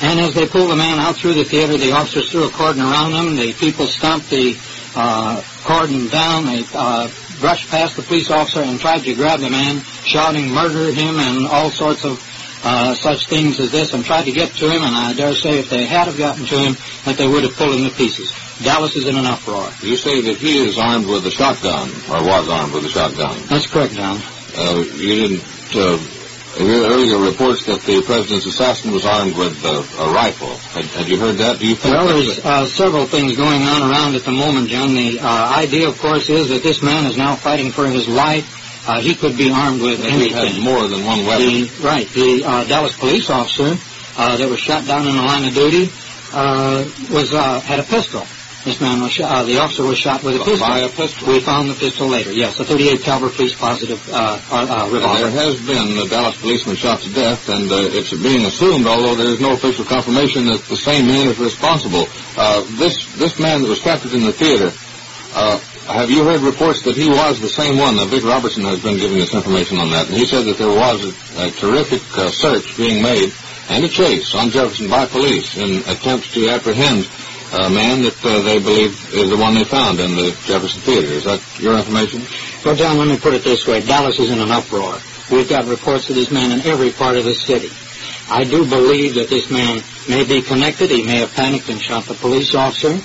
[0.03, 2.81] And as they pulled the man out through the theater, the officers threw a cordon
[2.81, 3.37] around him.
[3.37, 4.59] The people stomped the
[4.95, 6.45] uh, cordon down.
[6.45, 7.07] They uh,
[7.39, 11.47] brushed past the police officer and tried to grab the man, shouting, murder him, and
[11.47, 12.19] all sorts of
[12.65, 14.83] uh, such things as this, and tried to get to him.
[14.83, 17.55] And I dare say if they had have gotten to him, that they would have
[17.55, 18.33] pulled him to pieces.
[18.61, 19.69] Dallas is in an uproar.
[19.81, 23.39] You say that he is armed with a shotgun, or was armed with a shotgun.
[23.47, 24.19] That's correct, John.
[24.55, 25.43] Uh, you didn't
[25.75, 25.97] uh,
[26.59, 30.55] earlier reports that the president's assassin was armed with uh, a rifle.
[30.73, 31.59] Had, had, you heard that?
[31.59, 31.95] Do you think?
[31.95, 34.93] Well, there's uh, several things going on around at the moment, John.
[34.93, 38.61] The uh, idea, of course, is that this man is now fighting for his life.
[38.87, 40.37] Uh, he could be armed with that anything.
[40.37, 41.47] He had more than one weapon.
[41.47, 42.07] The, right.
[42.09, 43.75] The uh, Dallas police officer
[44.15, 45.89] that was shot down in the line of duty
[47.13, 47.31] was
[47.63, 48.25] had a pistol.
[48.63, 50.67] This man was shot, uh, the officer was shot with a pistol.
[50.67, 51.27] By a pistol?
[51.27, 55.19] We found the pistol later, yes, a 38 caliber police positive uh, uh, revolver.
[55.19, 59.15] There has been a Dallas policeman shot to death, and uh, it's being assumed, although
[59.15, 62.07] there is no official confirmation, that the same man is responsible.
[62.37, 64.71] Uh, this this man that was captured in the theater,
[65.35, 65.59] uh,
[65.91, 67.97] have you heard reports that he was the same one?
[67.97, 70.71] Now, Vic Robertson has been giving us information on that, and he said that there
[70.71, 71.99] was a, a terrific
[72.31, 73.33] search being made
[73.69, 77.09] and a chase on Jefferson by police in attempts to apprehend
[77.53, 81.05] a man that uh, they believe is the one they found in the Jefferson Theater.
[81.05, 82.25] Is that your information?
[82.65, 83.81] Well, John, let me put it this way.
[83.81, 84.97] Dallas is in an uproar.
[85.31, 87.69] We've got reports of this man in every part of the city.
[88.27, 90.89] I do believe that this man may be connected.
[90.89, 92.97] He may have panicked and shot the police officer.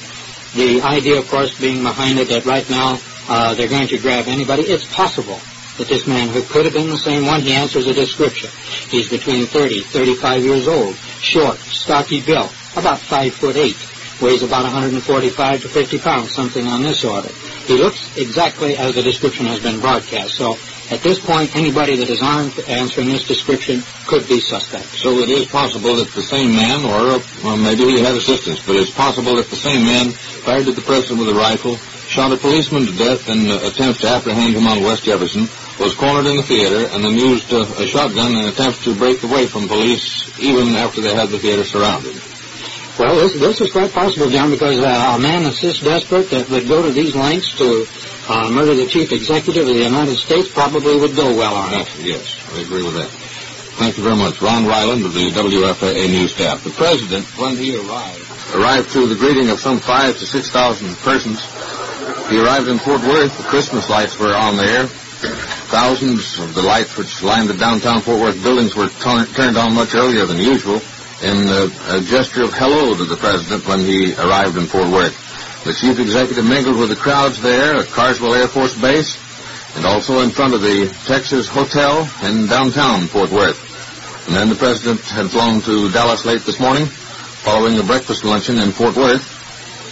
[0.56, 4.28] The idea, of course, being behind it that right now uh, they're going to grab
[4.28, 4.62] anybody.
[4.62, 5.38] It's possible
[5.76, 8.48] that this man who could have been the same one, he answers a description.
[8.88, 13.76] He's between 30, 35 years old, short, stocky built, about 5 foot 8
[14.20, 17.28] weighs about 145 to 50 pounds, something on this order.
[17.66, 20.34] He looks exactly as the description has been broadcast.
[20.34, 20.56] So
[20.90, 24.86] at this point, anybody that is armed answering this description could be suspect.
[24.86, 28.76] So it is possible that the same man, or well, maybe he had assistance, but
[28.76, 31.76] it's possible that the same man fired at the president with a rifle,
[32.08, 35.46] shot a policeman to death in uh, attempts to apprehend him on West Jefferson,
[35.78, 39.22] was cornered in the theater, and then used uh, a shotgun in attempts to break
[39.22, 42.16] away from police even after they had the theater surrounded.
[42.98, 46.50] Well, this, this is quite possible, John, because uh, a man that's this desperate that
[46.50, 47.86] would go to these lengths to
[48.28, 51.86] uh, murder the chief executive of the United States probably would go well on it.
[52.02, 53.06] Yes, I agree with that.
[53.78, 54.42] Thank you very much.
[54.42, 56.64] Ron Ryland of the WFAA news staff.
[56.64, 60.96] The president, when he arrived, arrived to the greeting of some five to six thousand
[60.96, 61.38] persons.
[62.28, 63.38] He arrived in Fort Worth.
[63.38, 64.86] The Christmas lights were on there.
[65.70, 69.74] Thousands of the lights which lined the downtown Fort Worth buildings were t- turned on
[69.74, 70.80] much earlier than usual
[71.22, 75.16] in uh, a gesture of hello to the president when he arrived in Fort Worth.
[75.64, 79.18] The chief executive mingled with the crowds there at Carswell Air Force Base
[79.76, 83.58] and also in front of the Texas Hotel in downtown Fort Worth.
[84.28, 88.58] And then the president had flown to Dallas late this morning following a breakfast luncheon
[88.58, 89.22] in Fort Worth.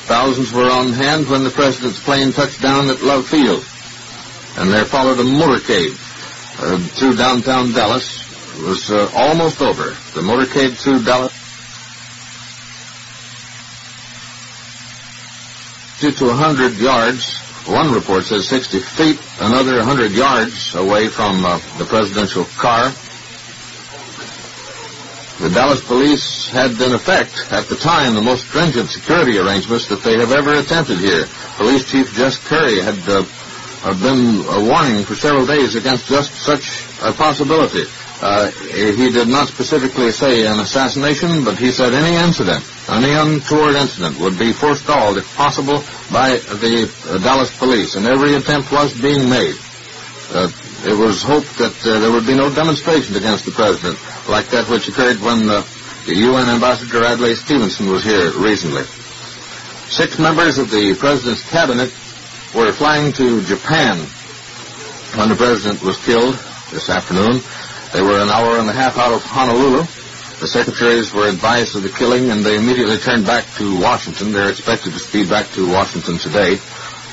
[0.07, 3.65] Thousands were on hand when the president's plane touched down at Love Field.
[4.59, 5.95] And there followed a motorcade
[6.61, 8.26] uh, through downtown Dallas.
[8.57, 9.90] It was uh, almost over.
[10.14, 11.33] The motorcade through Dallas
[16.01, 17.37] to 100 yards.
[17.66, 22.92] One report says 60 feet, another 100 yards away from uh, the presidential car.
[25.40, 30.03] The Dallas police had in effect, at the time, the most stringent security arrangements that
[30.03, 31.27] they have ever attempted here.
[31.57, 33.25] Police Chief Jess Curry had uh,
[34.01, 37.85] been uh, warning for several days against just such a possibility.
[38.22, 43.76] Uh, he did not specifically say an assassination, but he said any incident, any untoward
[43.76, 48.98] incident would be forestalled, if possible, by the uh, Dallas police, and every attempt was
[49.00, 49.55] being made.
[50.33, 50.48] Uh,
[50.85, 53.98] it was hoped that uh, there would be no demonstration against the president,
[54.29, 55.64] like that which occurred when the
[56.07, 58.85] UN Ambassador Adlai Stevenson was here recently.
[59.92, 61.90] Six members of the president's cabinet
[62.55, 63.98] were flying to Japan
[65.18, 66.35] when the president was killed
[66.70, 67.40] this afternoon.
[67.92, 69.87] They were an hour and a half out of Honolulu.
[70.40, 74.33] The secretaries were advised of the killing, and they immediately turned back to Washington.
[74.33, 76.57] They're expected to speed back to Washington today.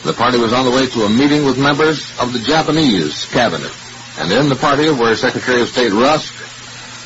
[0.03, 3.71] The party was on the way to a meeting with members of the Japanese cabinet.
[4.19, 6.35] And in the party were Secretary of State Rusk,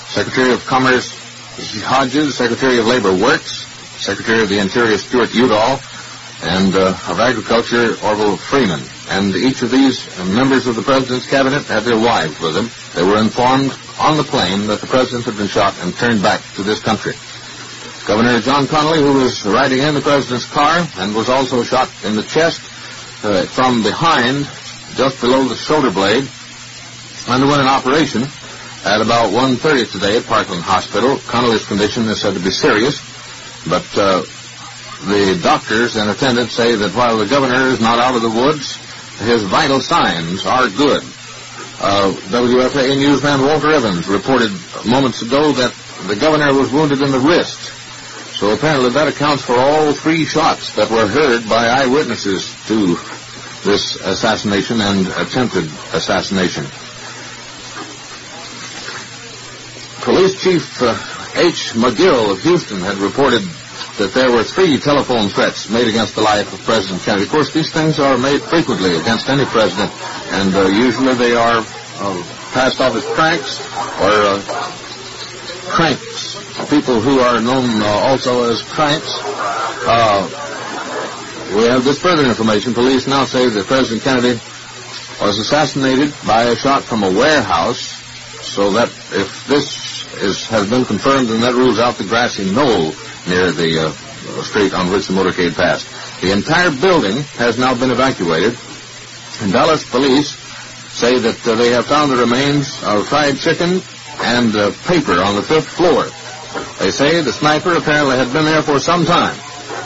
[0.10, 1.12] Secretary of Commerce
[1.84, 3.66] Hodges, Secretary of Labor Wirtz,
[4.02, 5.80] Secretary of the Interior Stuart Udall,
[6.42, 8.82] and uh, of Agriculture Orville Freeman.
[9.10, 12.70] And each of these members of the President's cabinet had their wives with them.
[12.94, 16.42] They were informed on the plane that the President had been shot and turned back
[16.56, 17.14] to this country.
[18.06, 22.16] Governor John Connally, who was riding in the President's car and was also shot in
[22.16, 22.62] the chest
[23.24, 24.48] uh, from behind,
[24.96, 26.28] just below the shoulder blade,
[27.28, 28.24] underwent an operation
[28.86, 31.18] at about 1.30 today at Parkland Hospital.
[31.28, 33.04] Connally's condition is said to be serious,
[33.68, 34.22] but uh,
[35.06, 38.80] the doctors and attendants say that while the governor is not out of the woods,
[39.20, 41.04] his vital signs are good.
[41.80, 44.52] Uh, WFAA newsman Walter Evans reported
[44.86, 45.74] moments ago that
[46.08, 47.74] the governor was wounded in the wrist.
[48.38, 52.96] So apparently that accounts for all three shots that were heard by eyewitnesses to
[53.64, 56.66] this assassination and attempted assassination.
[60.04, 60.94] Police Chief uh,
[61.36, 61.74] H.
[61.74, 63.42] McGill of Houston had reported
[63.98, 67.26] that there were three telephone threats made against the life of President Kennedy.
[67.26, 69.92] Of course, these things are made frequently against any president,
[70.38, 73.60] and uh, usually they are uh, passed off as pranks
[74.02, 74.42] or uh,
[75.70, 76.38] cranks.
[76.70, 79.18] People who are known uh, also as cranks.
[79.90, 80.26] Uh,
[81.56, 82.74] we have this further information.
[82.74, 84.40] Police now say that President Kennedy
[85.22, 87.98] was assassinated by a shot from a warehouse,
[88.46, 92.92] so that if this is, has been confirmed, then that rules out the grassy knoll
[93.28, 93.92] near the uh,
[94.44, 95.86] street on which the motorcade passed.
[96.22, 98.58] The entire building has now been evacuated,
[99.42, 100.36] and Dallas police
[100.98, 103.82] say that uh, they have found the remains of fried chicken
[104.22, 106.10] and uh, paper on the fifth floor.
[106.80, 109.38] They say the sniper apparently had been there for some time.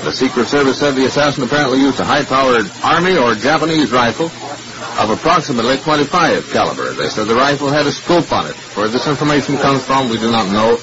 [0.03, 4.31] The Secret Service said the assassin apparently used a high-powered Army or Japanese rifle
[4.99, 6.93] of approximately 25 caliber.
[6.93, 8.55] They said the rifle had a scope on it.
[8.75, 10.77] Where this information comes from, we do not know.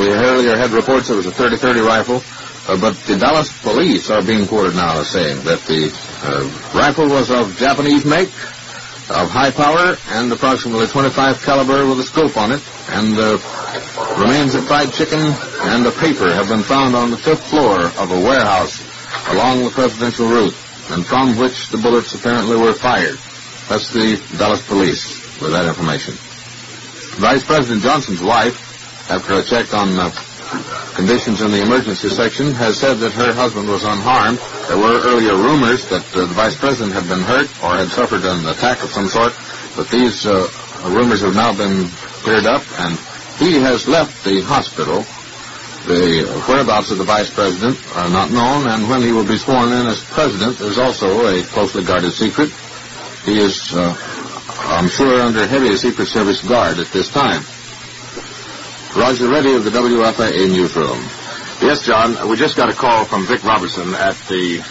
[0.00, 2.24] We earlier had reports it was a 30-30 rifle,
[2.72, 5.92] uh, but the Dallas police are being quoted now as saying that the
[6.24, 6.40] uh,
[6.72, 8.28] rifle was of Japanese make,
[9.12, 12.64] of high power, and approximately 25 caliber with a scope on it,
[12.96, 13.36] and uh,
[14.16, 18.10] remains of fried chicken and a paper have been found on the fifth floor of
[18.10, 18.80] a warehouse
[19.28, 20.56] along the presidential route,
[20.96, 23.18] and from which the bullets apparently were fired.
[23.68, 26.14] That's the Dallas police with that information.
[27.20, 28.69] Vice President Johnson's wife,
[29.10, 30.10] after a check on uh,
[30.94, 34.38] conditions in the emergency section, has said that her husband was unharmed.
[34.68, 38.22] There were earlier rumors that uh, the vice president had been hurt or had suffered
[38.24, 39.34] an attack of some sort,
[39.76, 40.46] but these uh,
[40.86, 41.88] rumors have now been
[42.22, 42.94] cleared up, and
[43.38, 45.02] he has left the hospital.
[45.88, 49.72] The whereabouts of the vice president are not known, and when he will be sworn
[49.72, 52.50] in as president is also a closely guarded secret.
[53.24, 53.96] He is, uh,
[54.70, 57.42] I'm sure, under heavy Secret Service guard at this time.
[58.96, 60.98] Roger Reddy of the WFAA newsroom.
[61.62, 62.28] Yes, John.
[62.28, 64.64] We just got a call from Vic Robertson at the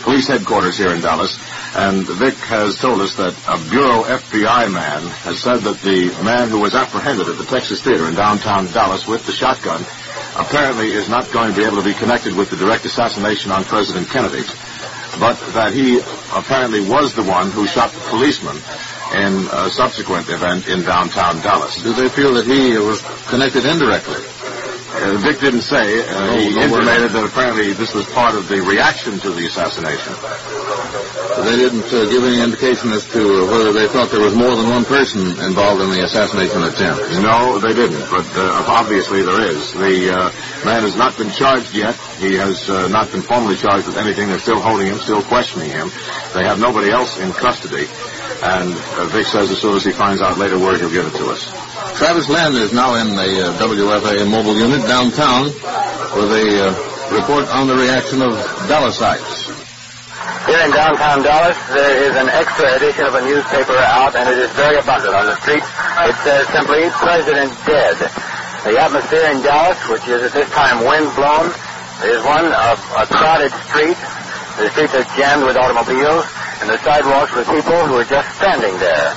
[0.00, 1.36] police headquarters here in Dallas,
[1.76, 6.48] and Vic has told us that a Bureau FBI man has said that the man
[6.48, 9.84] who was apprehended at the Texas Theater in downtown Dallas with the shotgun
[10.40, 13.64] apparently is not going to be able to be connected with the direct assassination on
[13.64, 14.44] President Kennedy,
[15.20, 15.98] but that he
[16.34, 18.56] apparently was the one who shot the policeman
[19.14, 21.82] in a subsequent event in downtown Dallas.
[21.82, 24.22] Do they feel that he was connected indirectly?
[24.96, 26.00] Uh, Vic didn't say.
[26.08, 30.14] Uh, he no intimated that apparently this was part of the reaction to the assassination.
[31.36, 34.70] They didn't uh, give any indication as to whether they thought there was more than
[34.70, 37.12] one person involved in the assassination attempt.
[37.20, 39.72] No, they didn't, but uh, obviously there is.
[39.74, 41.94] The uh, man has not been charged yet.
[42.16, 44.28] He has uh, not been formally charged with anything.
[44.28, 45.92] They're still holding him, still questioning him.
[46.32, 47.84] They have nobody else in custody.
[48.42, 51.16] And uh, Vic says as soon as he finds out later word, he'll give it
[51.18, 51.48] to us.
[51.96, 57.48] Travis Linn is now in the uh, WFAA mobile unit downtown with a uh, report
[57.48, 58.36] on the reaction of
[58.68, 59.48] Dallasites.
[60.46, 64.38] Here in downtown Dallas, there is an extra edition of a newspaper out, and it
[64.38, 65.66] is very abundant on the streets.
[65.66, 67.98] It says simply, President Dead.
[68.62, 71.50] The atmosphere in Dallas, which is at this time wind-blown,
[72.06, 73.98] is one of a crowded street.
[74.58, 76.26] The streets are jammed with automobiles,
[76.60, 79.08] and the sidewalks with people who are just standing there.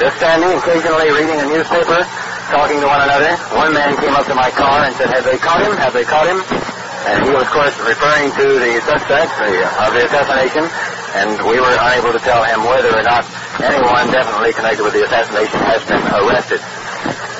[0.00, 2.00] Just standing, occasionally reading a newspaper,
[2.48, 3.34] talking to one another.
[3.58, 5.74] One man came up to my car and said, have they caught him?
[5.76, 6.40] Have they caught him?
[7.08, 9.52] And he was, of course, referring to the suspect the,
[9.84, 10.64] of the assassination,
[11.16, 13.24] and we were unable to tell him whether or not
[13.64, 16.60] anyone definitely connected with the assassination has been arrested.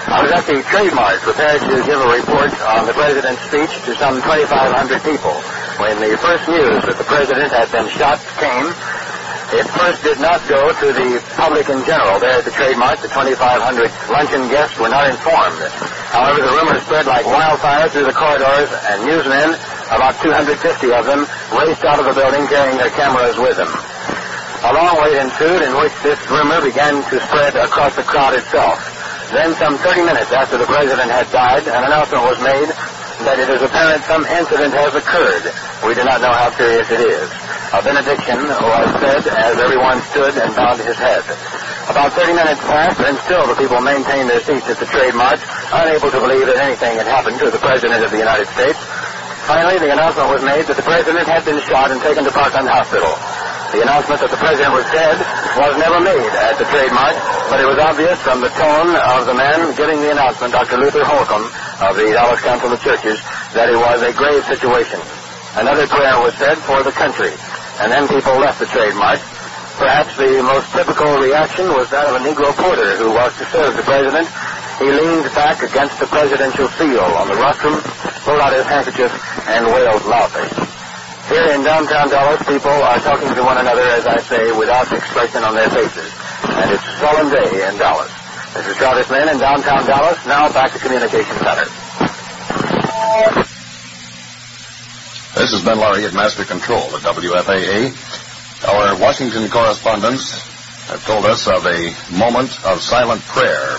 [0.08, 3.68] I was at the Trade Mart prepared to give a report on the president's speech
[3.84, 5.36] to some 2,500 people.
[5.76, 8.72] When the first news that the president had been shot came,
[9.48, 12.20] it first did not go to the public in general.
[12.20, 15.56] There at the Trade Mart, the 2,500 luncheon guests were not informed.
[16.12, 19.56] However, the rumor spread like wildfire through the corridors, and newsmen,
[19.88, 20.52] about 250
[20.92, 21.24] of them,
[21.56, 23.72] raced out of the building carrying their cameras with them.
[24.68, 28.76] A long wait ensued in which this rumor began to spread across the crowd itself.
[29.32, 32.68] Then, some 30 minutes after the president had died, an announcement was made
[33.26, 35.44] that it is apparent some incident has occurred.
[35.86, 37.28] We do not know how serious it is.
[37.74, 41.24] A benediction was said as everyone stood and bowed his head.
[41.88, 45.40] About 30 minutes passed, and still the people maintained their seats at the trade mart,
[45.72, 48.78] unable to believe that anything had happened to the President of the United States.
[49.48, 52.68] Finally, the announcement was made that the President had been shot and taken to Parkland
[52.68, 53.47] Hospital.
[53.68, 55.20] The announcement that the President was dead
[55.60, 57.12] was never made at the trade mart,
[57.52, 60.80] but it was obvious from the tone of the man giving the announcement, Dr.
[60.80, 61.44] Luther Holcomb
[61.84, 63.20] of the Dallas Council of Churches,
[63.52, 64.96] that it was a grave situation.
[65.60, 67.28] Another prayer was said for the country,
[67.84, 69.20] and then people left the trade mart.
[69.76, 73.76] Perhaps the most typical reaction was that of a Negro porter who was to serve
[73.76, 74.32] the president.
[74.80, 77.76] He leaned back against the presidential seal on the rostrum,
[78.24, 79.12] pulled out his handkerchief,
[79.44, 80.77] and wailed loudly.
[81.28, 85.44] Here in downtown Dallas, people are talking to one another, as I say, without expression
[85.44, 86.08] on their faces.
[86.48, 88.10] And it's a solemn day in Dallas.
[88.54, 90.24] This is Travis Linn in downtown Dallas.
[90.24, 91.68] Now back to Communication Center.
[95.36, 97.92] This has been Laurie at Master Control at WFAA.
[98.64, 100.32] Our Washington correspondents
[100.88, 103.76] have told us of a moment of silent prayer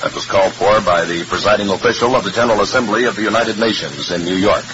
[0.00, 3.58] that was called for by the presiding official of the General Assembly of the United
[3.58, 4.64] Nations in New York.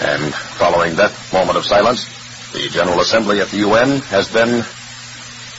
[0.00, 2.04] And following that moment of silence,
[2.52, 4.64] the General Assembly at the UN has been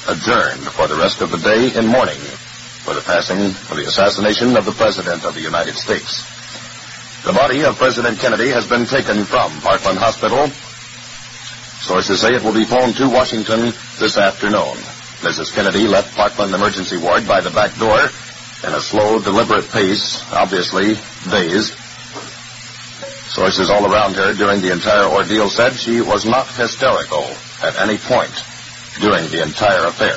[0.07, 2.19] adjourned for the rest of the day in mourning
[2.85, 6.23] for the passing of the assassination of the President of the United States.
[7.23, 10.47] The body of President Kennedy has been taken from Parkland Hospital.
[11.81, 14.77] Sources say it will be flown to Washington this afternoon.
[15.25, 15.53] Mrs.
[15.55, 17.97] Kennedy left Parkland Emergency Ward by the back door
[18.63, 20.95] in a slow, deliberate pace, obviously
[21.31, 21.73] dazed.
[23.35, 27.27] Sources all around her during the entire ordeal said she was not hysterical
[27.61, 28.31] at any point
[29.01, 30.15] during the entire affair.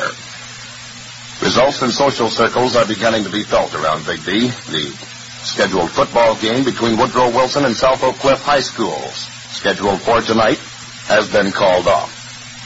[1.42, 4.46] Results in social circles are beginning to be felt around Big D.
[4.70, 4.94] The
[5.42, 10.62] scheduled football game between Woodrow Wilson and South Oak Cliff High Schools, scheduled for tonight,
[11.10, 12.14] has been called off.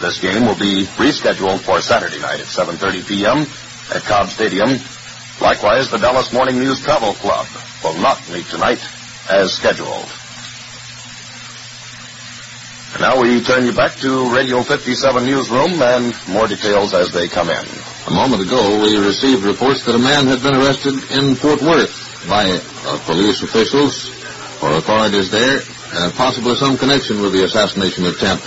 [0.03, 3.47] This game will be rescheduled for Saturday night at 7.30 p.m.
[3.97, 4.77] at Cobb Stadium.
[5.41, 7.47] Likewise, the Dallas Morning News Travel Club
[7.83, 8.85] will not meet tonight
[9.31, 10.13] as scheduled.
[13.01, 17.49] Now we turn you back to Radio 57 Newsroom and more details as they come
[17.49, 17.65] in.
[18.07, 22.29] A moment ago, we received reports that a man had been arrested in Fort Worth
[22.29, 24.11] by uh, police officials
[24.63, 25.61] or authorities there,
[25.95, 28.45] and possibly some connection with the assassination attempt.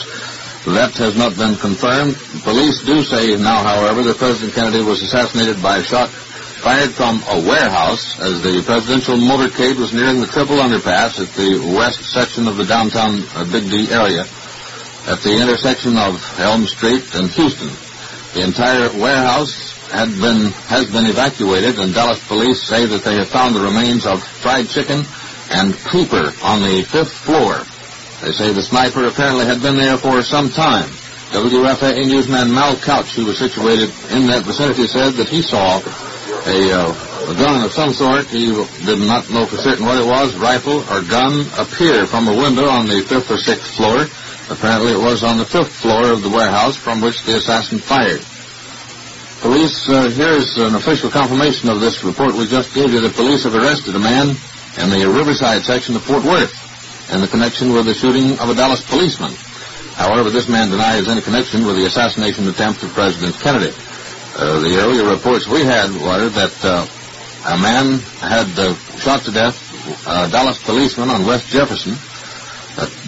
[0.66, 2.16] That has not been confirmed.
[2.44, 6.10] Police do say now, however, that President Kennedy was assassinated by a shot
[6.66, 11.62] fired from a warehouse as the presidential motorcade was nearing the triple underpass at the
[11.78, 14.26] west section of the downtown uh, Big D area
[15.06, 17.70] at the intersection of Elm Street and Houston.
[18.34, 23.30] The entire warehouse had been has been evacuated, and Dallas police say that they have
[23.30, 25.06] found the remains of fried chicken
[25.52, 27.62] and paper on the fifth floor.
[28.26, 30.90] They say the sniper apparently had been there for some time.
[31.30, 35.78] WFAA newsman Mal Couch, who was situated in that vicinity, said that he saw
[36.46, 38.26] a, uh, a gun of some sort.
[38.28, 38.54] He
[38.86, 42.70] did not know for certain what it was, rifle or gun, appear from a window
[42.70, 44.06] on the fifth or sixth floor.
[44.50, 48.22] Apparently it was on the fifth floor of the warehouse from which the assassin fired.
[49.42, 53.02] Police, uh, here's an official confirmation of this report we just gave you.
[53.02, 56.54] The police have arrested a man in the Riverside section of Fort Worth
[57.14, 59.34] in the connection with the shooting of a Dallas policeman.
[59.96, 63.72] However, this man denies any connection with the assassination attempt of President Kennedy.
[64.36, 66.84] Uh, the earlier reports we had were that uh,
[67.48, 69.56] a man had uh, shot to death
[70.08, 71.96] a Dallas policeman on West Jefferson.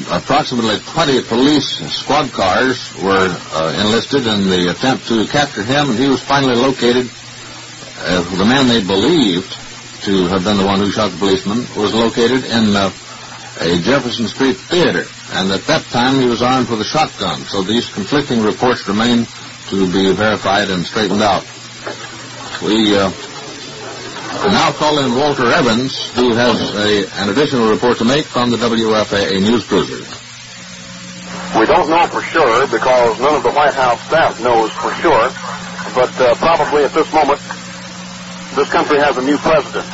[0.08, 6.00] approximately 20 police squad cars were uh, enlisted in the attempt to capture him, and
[6.00, 7.12] he was finally located.
[8.00, 9.52] Uh, the man they believed
[10.08, 12.88] to have been the one who shot the policeman was located in uh,
[13.60, 15.04] a Jefferson Street theater,
[15.34, 17.42] and at that time he was armed with a shotgun.
[17.42, 19.26] So these conflicting reports remain
[19.70, 21.44] to be verified and straightened out.
[22.64, 23.12] We uh,
[24.48, 28.58] now call in Walter Evans, who has a, an additional report to make from the
[28.58, 30.00] WFAA news cruiser.
[31.60, 35.28] We don't know for sure because none of the White House staff knows for sure,
[35.96, 37.40] but uh, probably at this moment,
[38.56, 39.86] this country has a new president.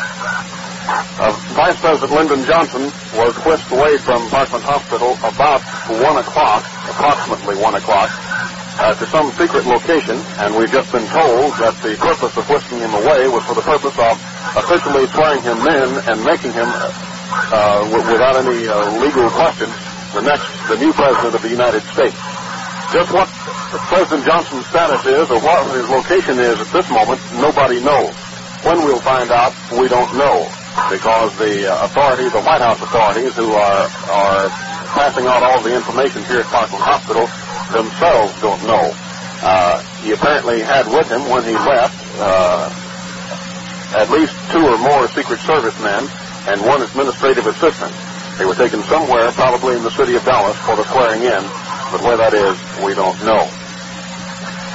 [1.16, 2.84] Uh, Vice President Lyndon Johnson
[3.16, 8.10] was whisked away from Parkland Hospital about 1 o'clock, approximately 1 o'clock,
[8.80, 12.80] uh, to some secret location, and we've just been told that the purpose of whisking
[12.82, 14.14] him away was for the purpose of
[14.58, 19.74] officially swearing him in and making him, uh, w- without any uh, legal questions,
[20.18, 22.18] the next, the new president of the United States.
[22.94, 23.26] Just what
[23.90, 28.14] President Johnson's status is or what his location is at this moment, nobody knows.
[28.66, 30.46] When we'll find out, we don't know
[30.90, 34.46] because the uh, authorities, the White House authorities, who are are
[34.94, 37.26] passing out all the information here at Parkland Hospital,
[37.74, 38.94] themselves don't know.
[39.44, 42.72] Uh, he apparently had with him when he left uh,
[44.00, 46.08] at least two or more Secret Service men
[46.48, 47.92] and one administrative assistant.
[48.38, 51.44] They were taken somewhere, probably in the city of Dallas, for the swearing in,
[51.94, 53.46] but where that is, we don't know.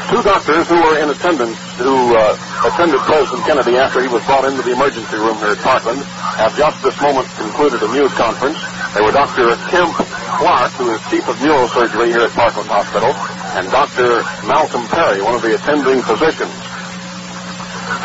[0.09, 2.33] Two doctors who were in attendance, who uh,
[2.65, 6.01] attended President Kennedy after he was brought into the emergency room here at Parkland,
[6.41, 8.57] have just this moment concluded a news conference.
[8.95, 9.53] They were Dr.
[9.69, 9.93] Kemp
[10.39, 13.11] Clark, who is chief of neurosurgery here at Parkland Hospital,
[13.59, 14.23] and Dr.
[14.47, 16.55] Malcolm Perry, one of the attending physicians.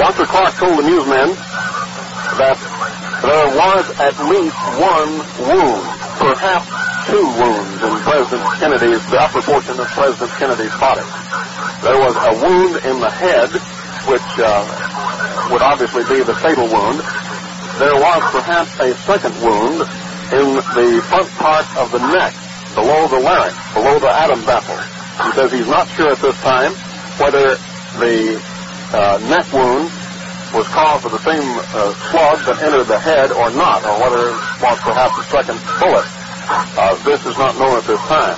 [0.01, 0.25] Dr.
[0.25, 1.29] Clark told the newsmen
[2.41, 2.57] that
[3.21, 5.13] there was at least one
[5.45, 5.86] wound,
[6.17, 6.65] perhaps
[7.05, 11.05] two wounds in President Kennedy's, the upper portion of President Kennedy's body.
[11.86, 13.53] There was a wound in the head,
[14.09, 16.97] which uh, would obviously be the fatal wound.
[17.77, 19.86] There was perhaps a second wound
[20.34, 22.34] in the front part of the neck,
[22.73, 24.77] below the larynx, below the Adam's apple.
[24.77, 26.73] He says he's not sure at this time
[27.21, 27.53] whether
[28.01, 28.41] the
[28.93, 29.93] uh, neck wound
[30.57, 34.34] was caused by the same uh, slug that entered the head or not, or whether
[34.34, 36.05] it was perhaps a second bullet.
[36.77, 38.38] Uh, this is not known at this time.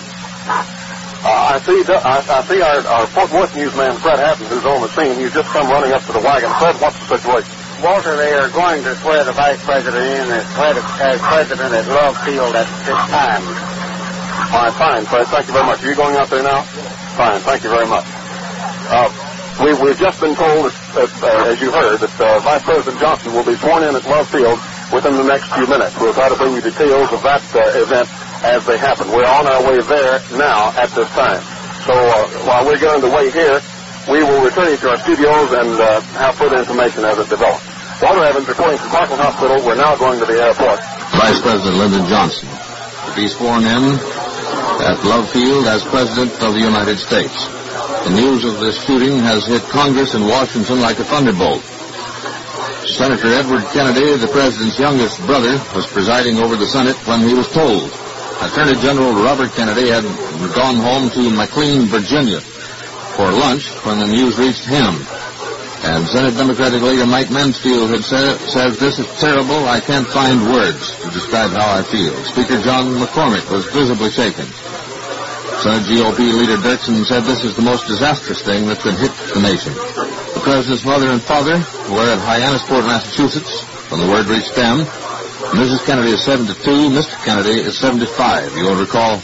[1.25, 1.79] Uh, I see.
[1.87, 5.17] I, I see our, our Fort Worth newsman Fred Hatton, who's on the scene.
[5.19, 6.51] He's just come running up to the wagon.
[6.59, 7.64] Fred, what's the situation?
[7.83, 10.45] Walter, they are going to swear the vice president in as,
[11.19, 13.43] president at Love Field at this time.
[14.55, 15.27] All right, fine, Fred.
[15.27, 15.83] Thank you very much.
[15.83, 16.63] Are you going out there now?
[17.19, 17.41] Fine.
[17.41, 18.05] Thank you very much.
[18.07, 19.09] Uh,
[19.63, 23.33] we, we've just been told, that, uh, as you heard, that uh, Vice President Johnson
[23.33, 24.59] will be sworn in at Love Field
[24.91, 25.95] within the next few minutes.
[25.99, 28.07] We'll try to bring you details of that uh, event
[28.43, 29.11] as they happen.
[29.11, 31.43] We're on our way there now at this time.
[31.83, 33.59] So uh, while we're getting the way here,
[34.07, 37.65] we will return you to our studios and uh, have further information as it develops.
[38.01, 39.57] Walter Evans reporting from Parkland Hospital.
[39.65, 40.77] We're now going to the airport.
[41.17, 43.83] Vice President Lyndon Johnson to be sworn in
[44.85, 47.47] at Love Field as President of the United States.
[48.05, 51.63] The news of this shooting has hit Congress in Washington like a thunderbolt.
[52.85, 57.49] Senator Edward Kennedy, the president's youngest brother, was presiding over the Senate when he was
[57.49, 57.89] told.
[58.43, 60.03] Attorney General Robert Kennedy had
[60.53, 62.41] gone home to McLean, Virginia
[63.15, 64.99] for lunch when the news reached him.
[65.85, 69.65] And Senate Democratic leader Mike Mansfield had said, says, this is terrible.
[69.65, 72.13] I can't find words to describe how I feel.
[72.25, 74.45] Speaker John McCormack was visibly shaken.
[75.61, 79.41] Senate GOP leader Dirksen said this is the most disastrous thing that could hit the
[79.41, 79.73] nation.
[79.73, 81.57] The president's mother and father
[81.93, 84.79] were at Hyannisport, Massachusetts, when the word reached them.
[85.55, 85.85] Mrs.
[85.85, 86.59] Kennedy is 72,
[86.89, 87.15] Mr.
[87.23, 88.57] Kennedy is 75.
[88.57, 89.21] You will recall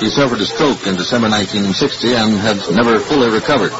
[0.00, 3.72] he suffered a stroke in December 1960 and had never fully recovered.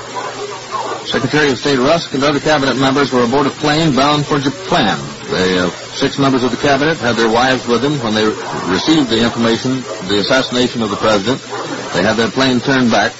[1.06, 4.98] Secretary of State Rusk and other cabinet members were aboard a plane bound for Japan.
[5.30, 8.26] The uh, six members of the cabinet had their wives with them when they
[8.68, 11.40] received the information, the assassination of the president.
[11.94, 13.12] They had their plane turned back.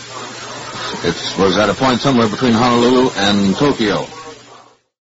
[1.01, 4.07] It was at a point somewhere between Honolulu and Tokyo.